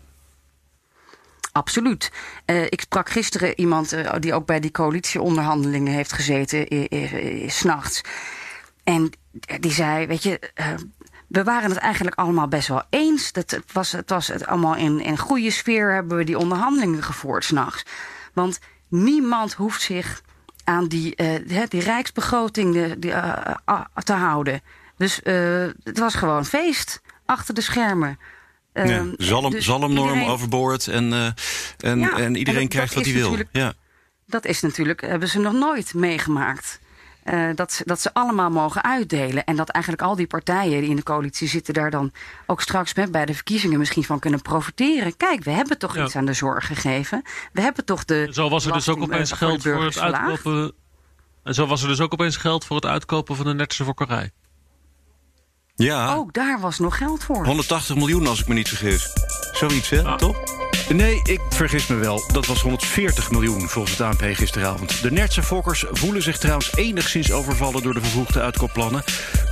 Absoluut. 1.51 2.11
Uh, 2.45 2.63
ik 2.63 2.81
sprak 2.81 3.09
gisteren 3.09 3.59
iemand 3.59 3.93
uh, 3.93 4.13
die 4.19 4.33
ook 4.33 4.45
bij 4.45 4.59
die 4.59 4.71
coalitieonderhandelingen 4.71 5.93
heeft 5.93 6.13
gezeten, 6.13 6.67
s'nachts. 7.51 8.01
En 8.83 9.11
die 9.59 9.71
zei: 9.71 10.07
Weet 10.07 10.23
je, 10.23 10.39
we 11.27 11.43
waren 11.43 11.69
het 11.69 11.79
eigenlijk 11.79 12.15
allemaal 12.15 12.47
best 12.47 12.67
wel 12.67 12.83
eens. 12.89 13.31
Dat 13.31 13.51
het, 13.51 13.71
was, 13.71 13.91
het 13.91 14.09
was 14.09 14.27
het 14.27 14.45
allemaal 14.45 14.75
in, 14.75 14.99
in 14.99 15.17
goede 15.17 15.51
sfeer 15.51 15.93
hebben 15.93 16.17
we 16.17 16.23
die 16.23 16.37
onderhandelingen 16.37 17.03
gevoerd 17.03 17.43
s'nachts. 17.43 17.83
Want 18.33 18.59
niemand 18.87 19.53
hoeft 19.53 19.81
zich 19.81 20.21
aan 20.63 20.87
die, 20.87 21.13
uh, 21.47 21.63
die 21.67 21.81
rijksbegroting 21.81 22.73
de, 22.73 22.95
die, 22.99 23.11
uh, 23.11 23.33
uh, 23.69 23.81
te 24.03 24.13
houden. 24.13 24.61
Dus 24.97 25.19
het 25.83 25.99
was 25.99 26.15
gewoon 26.15 26.45
feest 26.45 27.01
achter 27.25 27.53
de 27.53 27.61
schermen. 27.61 28.19
Ja, 28.73 28.81
ehm, 28.83 29.13
zalm, 29.17 29.51
dus 29.51 29.65
zalmnorm 29.65 30.07
iedereen... 30.07 30.29
overboord 30.29 30.87
en, 30.87 31.35
en, 31.77 31.99
ja, 31.99 32.17
en 32.17 32.35
iedereen 32.35 32.61
en 32.61 32.67
dat, 32.67 32.69
krijgt 32.69 32.93
dat 32.93 33.05
wat 33.05 33.13
hij 33.13 33.21
wil. 33.21 33.37
Ja. 33.51 33.73
Dat 34.25 34.45
is 34.45 34.61
natuurlijk, 34.61 35.01
hebben 35.01 35.29
ze 35.29 35.39
nog 35.39 35.53
nooit 35.53 35.93
meegemaakt. 35.93 36.79
Uh, 37.25 37.49
dat, 37.55 37.81
dat 37.85 38.01
ze 38.01 38.13
allemaal 38.13 38.49
mogen 38.49 38.83
uitdelen. 38.83 39.43
En 39.43 39.55
dat 39.55 39.69
eigenlijk 39.69 40.03
al 40.03 40.15
die 40.15 40.27
partijen 40.27 40.81
die 40.81 40.89
in 40.89 40.95
de 40.95 41.03
coalitie 41.03 41.47
zitten... 41.47 41.73
daar 41.73 41.91
dan 41.91 42.11
ook 42.45 42.61
straks 42.61 42.93
met, 42.93 43.11
bij 43.11 43.25
de 43.25 43.33
verkiezingen 43.33 43.79
misschien 43.79 44.03
van 44.03 44.19
kunnen 44.19 44.41
profiteren. 44.41 45.17
Kijk, 45.17 45.43
we 45.43 45.51
hebben 45.51 45.77
toch 45.77 45.95
ja. 45.95 46.03
iets 46.03 46.15
aan 46.15 46.25
de 46.25 46.33
zorg 46.33 46.67
gegeven. 46.67 47.21
We 47.51 47.61
hebben 47.61 47.85
toch 47.85 48.05
de... 48.05 48.27
Zo 48.31 48.49
was 48.49 48.65
er 48.65 48.73
dus 48.73 48.89
ook 48.89 49.01
opeens 49.01 49.31
geld 49.31 49.61
voor 49.61 49.83
het 49.83 49.99
uitkopen... 49.99 50.73
En 51.43 51.53
zo 51.53 51.67
was 51.67 51.81
er 51.81 51.87
dus 51.87 52.01
ook 52.01 52.13
opeens 52.13 52.37
geld 52.37 52.65
voor 52.65 52.75
het 52.75 52.85
uitkopen 52.85 53.35
van 53.35 53.45
de 53.45 53.53
Netse 53.53 53.83
fokkerij. 53.83 54.31
Ja. 55.75 56.13
Ook 56.13 56.33
daar 56.33 56.59
was 56.59 56.79
nog 56.79 56.97
geld 56.97 57.23
voor. 57.23 57.45
180 57.45 57.95
miljoen 57.95 58.27
als 58.27 58.41
ik 58.41 58.47
me 58.47 58.53
niet 58.53 58.67
vergis. 58.67 59.13
Zoiets, 59.51 59.89
hè? 59.89 60.17
Toch? 60.17 60.62
Nee, 60.89 61.19
ik 61.23 61.39
vergis 61.49 61.87
me 61.87 61.95
wel. 61.95 62.23
Dat 62.31 62.45
was 62.45 62.61
140 62.61 63.31
miljoen 63.31 63.69
volgens 63.69 63.97
het 63.97 64.07
ANP 64.07 64.21
gisteravond. 64.21 65.01
De 65.01 65.11
Nertse 65.11 65.43
fokkers 65.43 65.85
voelen 65.91 66.21
zich 66.21 66.37
trouwens 66.37 66.75
enigszins 66.75 67.31
overvallen... 67.31 67.81
door 67.81 67.93
de 67.93 67.99
vervroegde 67.99 68.41
uitkoopplannen. 68.41 69.03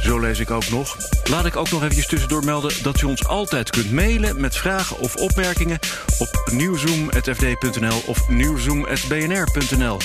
Zo 0.04 0.20
lees 0.20 0.40
ik 0.40 0.52
ook 0.52 0.70
nog. 0.70 0.98
Laat 1.30 1.46
ik 1.46 1.56
ook 1.56 1.72
nog 1.72 1.82
eventjes 1.82 2.08
tussendoor 2.08 2.46
melden... 2.46 2.74
dat 2.84 3.02
u 3.02 3.06
ons 3.06 3.28
altijd 3.28 3.70
kunt 3.70 3.92
mailen 3.92 4.42
met 4.42 4.58
vragen 4.58 5.00
of 5.00 5.16
opmerkingen... 5.16 5.80
op 6.18 6.52
nieuwzoom.fd.nl 6.52 8.02
of 8.06 8.30
nieuwzoom.bnr.nl. 8.30 9.98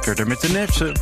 Verder 0.00 0.26
met 0.26 0.40
de 0.40 0.48
Nertse. 0.48 0.92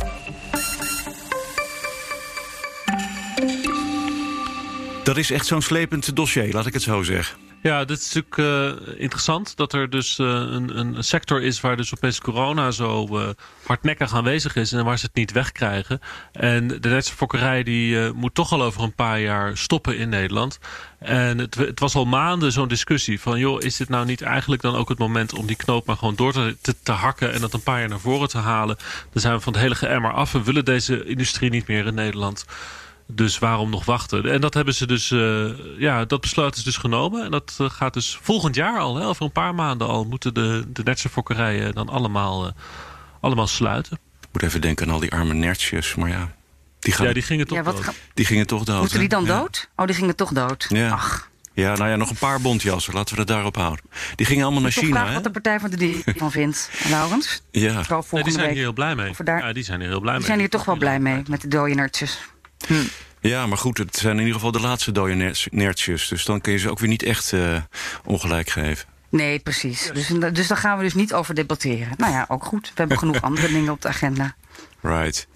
Dat 5.03 5.17
is 5.17 5.31
echt 5.31 5.45
zo'n 5.45 5.61
slepend 5.61 6.15
dossier, 6.15 6.53
laat 6.53 6.65
ik 6.65 6.73
het 6.73 6.81
zo 6.81 7.03
zeggen. 7.03 7.48
Ja, 7.61 7.85
dit 7.85 7.99
is 7.99 8.13
natuurlijk 8.13 8.37
uh, 8.37 9.01
interessant 9.01 9.57
dat 9.57 9.73
er 9.73 9.89
dus 9.89 10.19
uh, 10.19 10.27
een, 10.27 10.77
een, 10.77 11.03
sector 11.03 11.41
is 11.41 11.61
waar 11.61 11.77
dus 11.77 11.93
opeens 11.93 12.19
corona 12.19 12.71
zo 12.71 13.07
uh, 13.11 13.29
hardnekkig 13.65 14.13
aanwezig 14.13 14.55
is 14.55 14.71
en 14.71 14.85
waar 14.85 14.97
ze 14.97 15.05
het 15.05 15.15
niet 15.15 15.31
wegkrijgen. 15.31 15.99
En 16.31 16.67
de 16.67 16.73
Nederlandse 16.73 17.15
fokkerij 17.15 17.63
die 17.63 18.11
moet 18.13 18.35
toch 18.35 18.51
al 18.51 18.61
over 18.61 18.83
een 18.83 18.93
paar 18.93 19.19
jaar 19.19 19.57
stoppen 19.57 19.97
in 19.97 20.09
Nederland. 20.09 20.59
En 20.99 21.37
het, 21.37 21.55
het 21.55 21.79
was 21.79 21.95
al 21.95 22.05
maanden 22.05 22.51
zo'n 22.51 22.67
discussie 22.67 23.19
van 23.21 23.39
joh, 23.39 23.61
is 23.61 23.77
dit 23.77 23.89
nou 23.89 24.05
niet 24.05 24.21
eigenlijk 24.21 24.61
dan 24.61 24.75
ook 24.75 24.89
het 24.89 24.97
moment 24.97 25.33
om 25.33 25.45
die 25.45 25.55
knoop 25.55 25.85
maar 25.85 25.97
gewoon 25.97 26.15
door 26.15 26.33
te, 26.33 26.75
te, 26.83 26.91
hakken 26.91 27.33
en 27.33 27.41
dat 27.41 27.53
een 27.53 27.63
paar 27.63 27.79
jaar 27.79 27.89
naar 27.89 27.99
voren 27.99 28.29
te 28.29 28.37
halen. 28.37 28.77
Dan 29.11 29.21
zijn 29.21 29.33
we 29.35 29.41
van 29.41 29.53
het 29.53 29.61
hele 29.61 29.75
geëmmer 29.75 30.13
af. 30.13 30.31
We 30.31 30.43
willen 30.43 30.65
deze 30.65 31.05
industrie 31.05 31.49
niet 31.49 31.67
meer 31.67 31.85
in 31.85 31.93
Nederland. 31.93 32.45
Dus 33.11 33.39
waarom 33.39 33.69
nog 33.69 33.85
wachten? 33.85 34.31
En 34.31 34.41
dat 34.41 34.53
hebben 34.53 34.73
ze 34.73 34.87
dus, 34.87 35.11
uh, 35.11 35.49
ja, 35.77 36.05
dat 36.05 36.21
besluit 36.21 36.55
is 36.55 36.63
dus 36.63 36.77
genomen. 36.77 37.23
En 37.23 37.31
dat 37.31 37.57
uh, 37.61 37.69
gaat 37.69 37.93
dus 37.93 38.19
volgend 38.21 38.55
jaar 38.55 38.79
al, 38.79 38.95
hè, 38.95 39.05
over 39.05 39.25
een 39.25 39.31
paar 39.31 39.55
maanden 39.55 39.87
al, 39.87 40.05
moeten 40.05 40.33
de, 40.33 40.63
de 40.67 40.83
Nertse 40.83 41.09
fokkerijen 41.09 41.73
dan 41.73 41.89
allemaal, 41.89 42.45
uh, 42.45 42.51
allemaal 43.19 43.47
sluiten. 43.47 43.99
Ik 44.21 44.27
moet 44.31 44.43
even 44.43 44.61
denken 44.61 44.87
aan 44.87 44.93
al 44.93 44.99
die 44.99 45.11
arme 45.11 45.33
nertjes, 45.33 45.95
maar 45.95 46.09
ja. 46.09 46.31
Die, 46.79 46.93
gaan, 46.93 47.07
ja, 47.07 47.13
die 47.13 47.23
gingen 47.23 47.47
toch 47.47 47.57
ja, 47.57 47.63
dood. 47.63 47.79
Ga... 47.79 47.93
Die 48.13 48.25
gingen 48.25 48.47
toch 48.47 48.63
dood. 48.63 48.79
Moeten 48.79 48.99
die 48.99 49.09
dan 49.09 49.25
dood? 49.25 49.69
Oh, 49.75 49.85
die 49.85 49.95
gingen 49.95 50.15
toch 50.15 50.31
dood? 50.31 50.65
Ja. 50.69 50.89
Ach. 50.89 51.29
Ja, 51.53 51.75
nou 51.75 51.89
ja, 51.89 51.95
nog 51.95 52.09
een 52.09 52.15
paar 52.15 52.41
bondjassen. 52.41 52.93
Laten 52.93 53.13
we 53.13 53.19
het 53.19 53.29
daarop 53.29 53.55
houden. 53.55 53.85
Die 54.15 54.25
gingen 54.25 54.43
allemaal 54.43 54.61
naar 54.61 54.71
China. 54.71 55.01
Vraag 55.01 55.13
wat 55.13 55.23
de 55.23 55.31
Partij 55.31 55.59
van 55.59 55.69
de 55.69 55.77
Dieren 55.77 56.15
van 56.17 56.31
vindt, 56.31 56.69
Laurens. 56.89 57.41
Ja. 57.51 57.83
Nee, 58.11 58.23
die 58.23 58.33
zijn 58.33 58.49
hier 58.49 58.57
heel 58.57 58.73
blij 58.73 58.95
mee. 58.95 59.13
Daar... 59.23 59.45
Ja, 59.45 59.53
die 59.53 59.63
zijn 59.63 59.79
hier 59.79 59.89
heel 59.89 59.99
blij 59.99 60.11
die 60.11 60.19
mee. 60.19 60.27
zijn 60.27 60.39
hier 60.39 60.49
toch 60.49 60.65
wel 60.65 60.77
blij 60.77 60.99
mee, 60.99 61.23
met 61.27 61.41
de 61.41 61.47
dode 61.47 61.73
nertjes. 61.73 62.19
Hm. 62.69 62.83
Ja, 63.21 63.47
maar 63.47 63.57
goed, 63.57 63.77
het 63.77 63.95
zijn 63.95 64.13
in 64.13 64.19
ieder 64.19 64.33
geval 64.33 64.51
de 64.51 64.59
laatste 64.59 64.91
dode 64.91 65.33
nertjes. 65.51 66.07
Dus 66.07 66.25
dan 66.25 66.41
kun 66.41 66.51
je 66.51 66.57
ze 66.57 66.69
ook 66.69 66.79
weer 66.79 66.89
niet 66.89 67.03
echt 67.03 67.31
uh, 67.31 67.61
ongelijk 68.05 68.49
geven. 68.49 68.87
Nee, 69.09 69.39
precies. 69.39 69.91
Dus, 69.93 70.07
dus 70.33 70.47
daar 70.47 70.57
gaan 70.57 70.77
we 70.77 70.83
dus 70.83 70.93
niet 70.93 71.13
over 71.13 71.35
debatteren. 71.35 71.93
Nou 71.97 72.11
ja, 72.11 72.25
ook 72.27 72.45
goed. 72.45 72.67
We 72.67 72.73
hebben 72.75 72.97
genoeg 73.03 73.21
andere 73.21 73.47
dingen 73.47 73.71
op 73.71 73.81
de 73.81 73.87
agenda. 73.87 74.35
Right. 74.81 75.27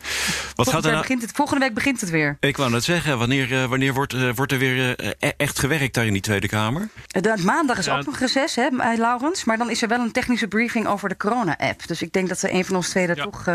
Wat 0.56 0.70
gaat 0.70 0.84
er 0.86 0.90
nou... 0.90 1.02
begint 1.02 1.22
het, 1.22 1.32
volgende 1.32 1.66
week 1.66 1.74
begint 1.74 2.02
het 2.02 2.10
weer. 2.10 2.38
Ik 2.40 2.58
wou 2.58 2.72
net 2.72 2.84
zeggen, 2.84 3.18
wanneer, 3.18 3.52
uh, 3.52 3.66
wanneer 3.66 3.94
wordt, 3.94 4.14
uh, 4.14 4.34
wordt 4.36 4.52
er 4.52 4.58
weer 4.58 5.04
uh, 5.04 5.30
echt 5.38 5.60
gewerkt 5.60 5.94
daar 5.94 6.06
in 6.06 6.14
die 6.14 6.22
Tweede 6.22 6.48
Kamer? 6.48 6.90
De, 7.08 7.36
maandag 7.44 7.78
is 7.78 7.86
ja. 7.86 7.98
ook 7.98 8.06
nog 8.06 8.20
reces, 8.20 8.56
hè, 8.56 8.70
Laurens. 8.98 9.44
Maar 9.44 9.58
dan 9.58 9.70
is 9.70 9.82
er 9.82 9.88
wel 9.88 10.00
een 10.00 10.12
technische 10.12 10.48
briefing 10.48 10.88
over 10.88 11.10
de 11.10 11.18
corona-app. 11.18 11.88
Dus 11.88 12.02
ik 12.02 12.14
denk 12.14 12.30
dat 12.30 12.42
er 12.42 12.54
een 12.54 12.66
van 12.66 12.76
ons 12.76 12.90
twee 12.90 13.08
er 13.08 13.18
ja. 13.18 13.24
toch 13.24 13.48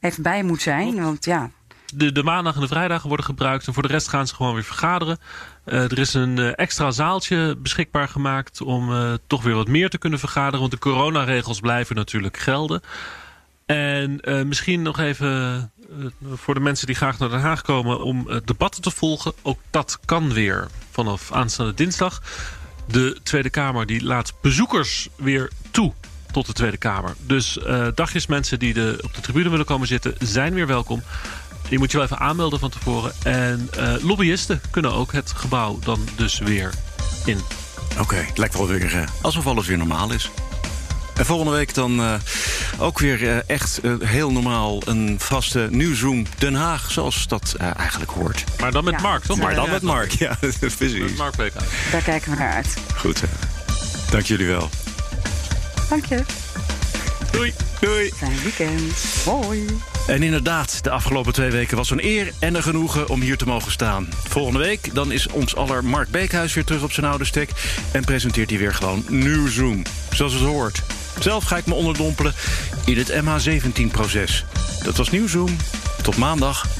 even 0.00 0.22
bij 0.22 0.42
moet 0.42 0.62
zijn. 0.62 1.02
Want 1.02 1.24
ja, 1.24 1.50
de, 1.94 2.12
de 2.12 2.22
maandag 2.22 2.54
en 2.54 2.60
de 2.60 2.66
vrijdagen 2.66 3.08
worden 3.08 3.26
gebruikt. 3.26 3.66
En 3.66 3.72
voor 3.72 3.82
de 3.82 3.88
rest 3.88 4.08
gaan 4.08 4.26
ze 4.26 4.34
gewoon 4.34 4.54
weer 4.54 4.64
vergaderen. 4.64 5.18
Uh, 5.66 5.82
er 5.82 5.98
is 5.98 6.14
een 6.14 6.36
uh, 6.36 6.52
extra 6.54 6.90
zaaltje 6.90 7.56
beschikbaar 7.58 8.08
gemaakt 8.08 8.60
om 8.60 8.92
uh, 8.92 9.12
toch 9.26 9.42
weer 9.42 9.54
wat 9.54 9.68
meer 9.68 9.90
te 9.90 9.98
kunnen 9.98 10.18
vergaderen. 10.18 10.60
Want 10.60 10.70
de 10.70 10.78
coronaregels 10.78 11.60
blijven 11.60 11.96
natuurlijk 11.96 12.36
gelden. 12.36 12.82
En 13.66 14.20
misschien 14.48 14.82
nog 14.82 14.98
even 14.98 15.70
voor 16.34 16.54
de 16.54 16.60
mensen 16.60 16.86
die 16.86 16.96
graag 16.96 17.18
naar 17.18 17.28
Den 17.28 17.40
Haag 17.40 17.62
komen 17.62 18.02
om 18.02 18.28
debatten 18.44 18.82
te 18.82 18.90
volgen. 18.90 19.32
Ook 19.42 19.58
dat 19.70 19.98
kan 20.04 20.32
weer 20.32 20.68
vanaf 20.90 21.32
aanstaande 21.32 21.74
dinsdag. 21.74 22.22
De 22.86 23.18
Tweede 23.22 23.50
Kamer 23.50 23.86
die 23.86 24.04
laat 24.04 24.32
bezoekers 24.42 25.08
weer 25.16 25.50
toe 25.70 25.92
tot 26.32 26.46
de 26.46 26.52
Tweede 26.52 26.76
Kamer. 26.76 27.14
Dus 27.26 27.58
dagjes 27.94 28.26
mensen 28.26 28.58
die 28.58 28.74
de, 28.74 28.98
op 29.02 29.14
de 29.14 29.20
tribune 29.20 29.50
willen 29.50 29.66
komen 29.66 29.86
zitten 29.86 30.14
zijn 30.18 30.54
weer 30.54 30.66
welkom. 30.66 31.02
Je 31.70 31.78
moet 31.78 31.90
je 31.90 31.96
wel 31.96 32.06
even 32.06 32.18
aanmelden 32.18 32.58
van 32.58 32.70
tevoren. 32.70 33.12
En 33.22 33.70
uh, 33.78 33.94
lobbyisten 34.00 34.60
kunnen 34.70 34.92
ook 34.92 35.12
het 35.12 35.32
gebouw 35.36 35.78
dan 35.84 36.08
dus 36.16 36.38
weer 36.38 36.72
in. 37.24 37.40
Oké, 37.90 38.00
okay, 38.00 38.30
lijkt 38.34 38.56
wel 38.56 38.66
weer 38.66 38.94
uh, 38.94 39.02
alsof 39.20 39.46
alles 39.46 39.66
weer 39.66 39.78
normaal 39.78 40.12
is. 40.12 40.30
En 41.14 41.26
volgende 41.26 41.52
week 41.52 41.74
dan 41.74 42.00
uh, 42.00 42.14
ook 42.78 42.98
weer 42.98 43.22
uh, 43.22 43.48
echt 43.48 43.78
uh, 43.82 43.94
heel 44.00 44.32
normaal 44.32 44.82
een 44.84 45.16
vaste 45.18 45.68
Nieuwsroom 45.70 46.26
Den 46.38 46.54
Haag, 46.54 46.90
zoals 46.90 47.26
dat 47.28 47.54
eigenlijk 47.76 48.10
hoort. 48.10 48.44
Maar 48.60 48.72
dan 48.72 48.84
met 48.84 48.94
ja. 48.94 49.00
Mark, 49.00 49.24
toch? 49.24 49.38
Maar 49.38 49.54
dan 49.54 49.70
met 49.70 49.82
Mark, 49.82 50.10
ja, 50.10 50.38
precies. 50.60 50.98
Met 50.98 51.16
Mark. 51.16 51.36
Daar 51.90 52.02
kijken 52.02 52.30
we 52.30 52.36
naar 52.36 52.52
uit. 52.52 52.76
Goed, 52.96 53.22
dank 54.10 54.24
jullie 54.24 54.46
wel. 54.46 54.68
Dank 55.88 56.04
je. 56.04 56.24
Doei. 57.30 57.54
Doei. 57.80 58.10
Fijn 58.16 58.42
weekend. 58.42 59.24
Hoi. 59.24 59.66
En 60.06 60.22
inderdaad, 60.22 60.84
de 60.84 60.90
afgelopen 60.90 61.32
twee 61.32 61.50
weken 61.50 61.76
was 61.76 61.90
een 61.90 62.04
eer 62.04 62.32
en 62.38 62.54
een 62.54 62.62
genoegen 62.62 63.08
om 63.08 63.20
hier 63.20 63.36
te 63.36 63.46
mogen 63.46 63.72
staan. 63.72 64.08
Volgende 64.28 64.58
week 64.58 64.94
dan 64.94 65.12
is 65.12 65.28
ons 65.28 65.56
aller 65.56 65.84
Mark 65.84 66.08
Beekhuis 66.08 66.54
weer 66.54 66.64
terug 66.64 66.82
op 66.82 66.92
zijn 66.92 67.06
oude 67.06 67.24
stek... 67.24 67.50
en 67.92 68.04
presenteert 68.04 68.50
hij 68.50 68.58
weer 68.58 68.74
gewoon 68.74 69.04
Newsroom, 69.08 69.82
zoals 70.10 70.32
het 70.32 70.42
hoort. 70.42 70.82
Zelf 71.20 71.44
ga 71.44 71.56
ik 71.56 71.66
me 71.66 71.74
onderdompelen 71.74 72.34
in 72.84 72.98
het 72.98 73.12
MH17-proces. 73.12 74.44
Dat 74.84 74.96
was 74.96 75.10
Newsroom. 75.10 75.56
Tot 76.02 76.16
maandag. 76.16 76.79